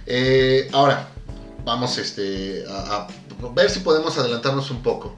[0.04, 1.09] Eh, ahora,
[1.64, 3.09] vamos este, a, a,
[3.54, 5.16] ver si podemos adelantarnos un poco.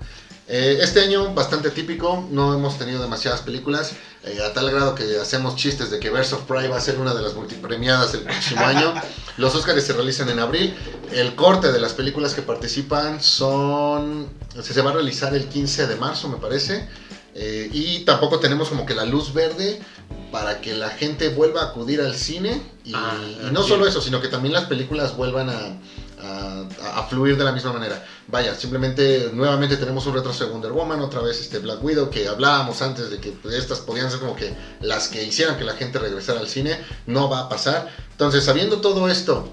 [0.53, 3.93] Eh, este año bastante típico, no hemos tenido demasiadas películas,
[4.25, 6.99] eh, a tal grado que hacemos chistes de que Verse of Pride va a ser
[6.99, 8.93] una de las multipremiadas el próximo año.
[9.37, 10.75] Los Oscars se realizan en abril.
[11.13, 14.27] El corte de las películas que participan son.
[14.61, 16.85] Se va a realizar el 15 de marzo, me parece.
[17.37, 19.81] Eh, y tampoco tenemos como que la luz verde
[20.33, 22.61] para que la gente vuelva a acudir al cine.
[22.85, 23.15] y ah,
[23.53, 25.77] no solo eso, sino que también las películas vuelvan a,
[26.23, 28.05] a, fluir de la misma manera.
[28.31, 32.29] Vaya, simplemente nuevamente tenemos un retraso de Wonder Woman, otra vez este Black Widow, que
[32.29, 35.75] hablábamos antes de que pues, estas podían ser como que las que hicieran que la
[35.75, 37.89] gente regresara al cine, no va a pasar.
[38.13, 39.49] Entonces, sabiendo todo esto,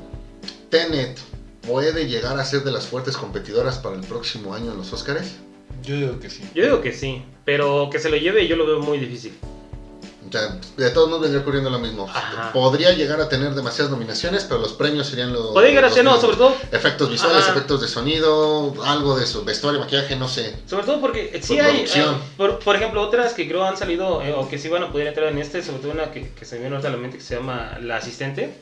[0.69, 1.17] Tenet
[1.61, 5.38] puede llegar a ser de las fuertes competidoras para el próximo año en los Oscars.
[5.82, 6.43] Yo digo que sí.
[6.53, 9.34] Yo digo que sí, pero que se lo lleve yo lo veo muy difícil.
[10.28, 12.07] O sea, de todos modos vendría ocurriendo lo mismo.
[12.53, 15.47] Podría llegar a tener demasiadas nominaciones, pero los premios serían los.
[15.47, 16.53] Podría llegar a ser, no, sobre todo.
[16.71, 20.55] Efectos visuales, efectos de sonido, algo de eso, vestuario, maquillaje, no sé.
[20.65, 21.86] Sobre todo porque sí hay.
[21.95, 25.07] Ah, por, ejemplo, otras que creo han salido eh, o que sí van a poder
[25.07, 27.36] entrar en este, sobre todo una que, se me viene a la mente que se
[27.36, 28.57] llama La Asistente.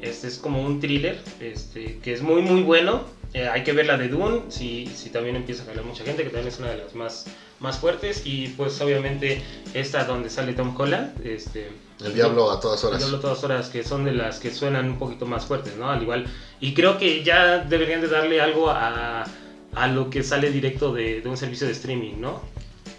[0.00, 3.02] Este es como un thriller este, que es muy, muy bueno.
[3.32, 6.24] Eh, hay que ver la de Dune, si, si también empieza a hablar mucha gente,
[6.24, 7.26] que también es una de las más
[7.60, 9.42] más fuertes y pues obviamente
[9.74, 11.70] esta donde sale Tom Holland, este...
[12.02, 13.02] El Diablo a todas horas.
[13.02, 15.76] El Diablo a todas horas, que son de las que suenan un poquito más fuertes,
[15.76, 15.90] ¿no?
[15.90, 16.26] Al igual.
[16.60, 19.26] Y creo que ya deberían de darle algo a,
[19.74, 22.40] a lo que sale directo de, de un servicio de streaming, ¿no?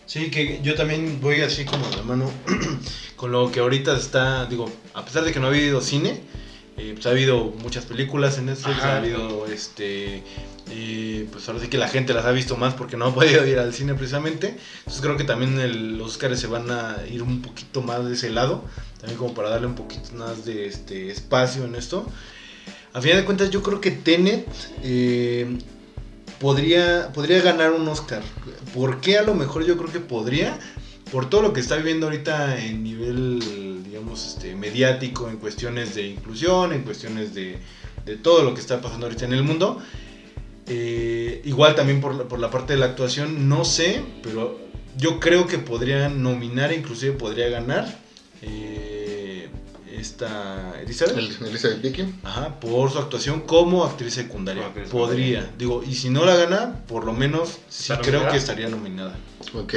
[0.05, 2.31] Sí, que yo también voy así como de la mano
[3.15, 6.21] con lo que ahorita está, digo, a pesar de que no ha habido cine,
[6.81, 8.93] eh, pues ha habido muchas películas en Netflix, Ajá.
[8.93, 10.23] ha habido, este,
[10.71, 13.45] eh, pues ahora sí que la gente las ha visto más porque no ha podido
[13.45, 14.55] ir al cine precisamente.
[14.79, 18.13] Entonces creo que también el- los Oscars se van a ir un poquito más de
[18.13, 18.63] ese lado,
[18.99, 22.05] también como para darle un poquito más de este espacio en esto.
[22.93, 24.47] A final de cuentas yo creo que Tenet
[24.83, 25.57] eh,
[26.39, 28.21] podría, podría ganar un Oscar.
[28.73, 30.57] ¿Por qué a lo mejor yo creo que podría?
[31.11, 36.07] Por todo lo que está viviendo ahorita en nivel, digamos, este, mediático, en cuestiones de
[36.07, 37.57] inclusión, en cuestiones de,
[38.05, 39.81] de todo lo que está pasando ahorita en el mundo.
[40.67, 44.57] Eh, igual también por la, por la parte de la actuación, no sé, pero
[44.97, 47.99] yo creo que podría nominar, inclusive podría ganar
[48.41, 49.49] eh,
[49.91, 51.17] esta Elizabeth.
[51.17, 52.05] El, Elizabeth Vicky.
[52.23, 54.67] Ajá, por su actuación como actriz secundaria.
[54.67, 55.41] Actriz Podría.
[55.41, 55.55] secundaria.
[55.57, 58.31] Digo, y si no la gana, por lo menos sí ¿Está creo nominada?
[58.31, 59.15] que estaría nominada.
[59.53, 59.73] Ok.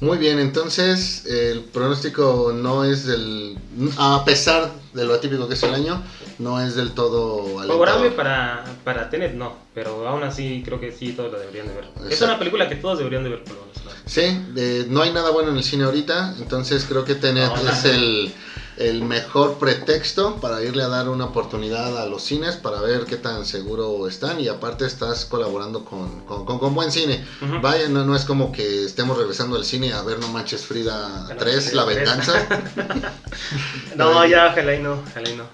[0.00, 3.58] Muy bien, entonces el pronóstico no es del.
[3.96, 6.02] A pesar de lo atípico que es el año,
[6.38, 8.14] no es del todo Favorable alentador.
[8.14, 11.88] para, para Tenet, no, pero aún así creo que sí, todos la deberían de ver.
[12.10, 13.84] Es una película que todos deberían de ver, por lo menos.
[13.84, 13.90] ¿no?
[14.06, 17.70] Sí, eh, no hay nada bueno en el cine ahorita, entonces creo que Tenet No,
[17.70, 18.32] es el,
[18.78, 23.16] el mejor pretexto para irle a dar una oportunidad a los cines para ver qué
[23.16, 27.24] tan seguro están y aparte estás colaborando con, con, con- con buen cine.
[27.60, 31.24] Vaya, no, no es como que estemos regresando al cine a ver No Manches Frida
[31.26, 31.84] Bueno, 3, sí, La.
[31.84, 32.32] Venganza.
[33.96, 35.44] No, ya, ojalá y no, ojalá y no.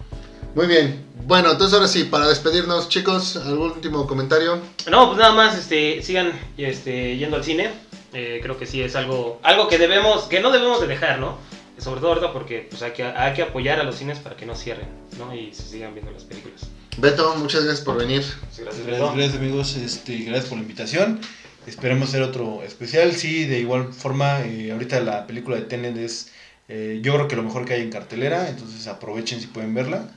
[0.55, 4.59] Muy bien, bueno, entonces ahora sí, para despedirnos chicos, ¿algún último comentario?
[4.91, 7.73] No, pues nada más, este, sigan este, yendo al cine.
[8.13, 11.37] Eh, creo que sí es algo, algo que debemos, que no debemos de dejar, ¿no?
[11.85, 14.47] Sobre todo ahorita porque pues, hay, que, hay que apoyar a los cines para que
[14.47, 15.35] no cierren, ¿no?
[15.35, 16.63] Y se sigan viendo las películas.
[16.97, 18.23] Beto, muchas gracias por venir.
[18.23, 19.13] Gracias, Gracias, Beto.
[19.13, 21.21] gracias, amigos, este, gracias por la invitación.
[21.67, 23.13] Esperemos hacer otro especial.
[23.13, 26.33] Sí, de igual forma, eh, ahorita la película de Tenet es,
[26.69, 30.09] eh, yo creo que lo mejor que hay en cartelera, entonces aprovechen si pueden verla.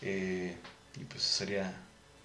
[0.00, 0.56] Eh,
[0.98, 1.70] y pues sería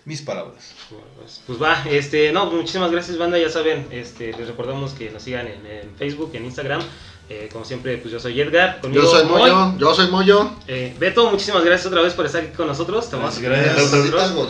[0.05, 0.73] mis palabras.
[1.17, 5.23] Pues, pues va, este, no, muchísimas gracias banda, ya saben, este, les recordamos que nos
[5.23, 6.81] sigan en, en Facebook, en Instagram,
[7.29, 9.41] eh, como siempre, pues yo soy Edgar, conmigo Yo soy Moy.
[9.51, 10.51] Moyo, yo soy Moyo.
[10.67, 13.75] Eh, Beto, muchísimas gracias otra vez por estar aquí con nosotros, te vamos a Gracias.
[13.77, 14.47] Yo soy Beto,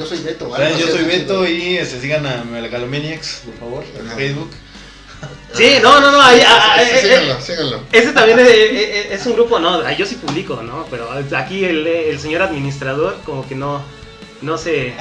[0.77, 4.15] yo soy Beto y este, sigan a Megalomaniacs, por favor, en Ajá.
[4.15, 4.49] Facebook.
[5.53, 7.79] Sí, no, no, no, ahí, ah, ah, Sí, eh, eh, síganlo, síganlo.
[7.91, 10.85] Ese también es, es- es un grupo, no, ah, yo sí publico, ¿no?
[10.91, 13.81] Pero aquí el, el señor administrador como que no,
[14.41, 14.93] no se,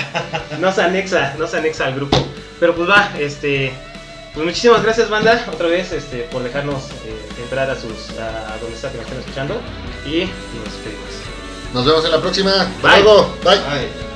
[0.61, 2.17] no se anexa, no se anexa al grupo.
[2.61, 3.75] Pero pues va, este,
[4.35, 8.75] pues muchísimas gracias banda, otra vez, este, por dejarnos eh, entrar a sus, a, donde
[8.75, 9.61] está que nos estén escuchando
[10.05, 10.25] y
[10.57, 11.25] nos despedimos.
[11.73, 12.71] Nos vemos en la próxima.
[12.83, 13.03] Bye.
[13.03, 13.35] luego.
[13.45, 13.59] Bye.
[13.59, 14.14] Bye.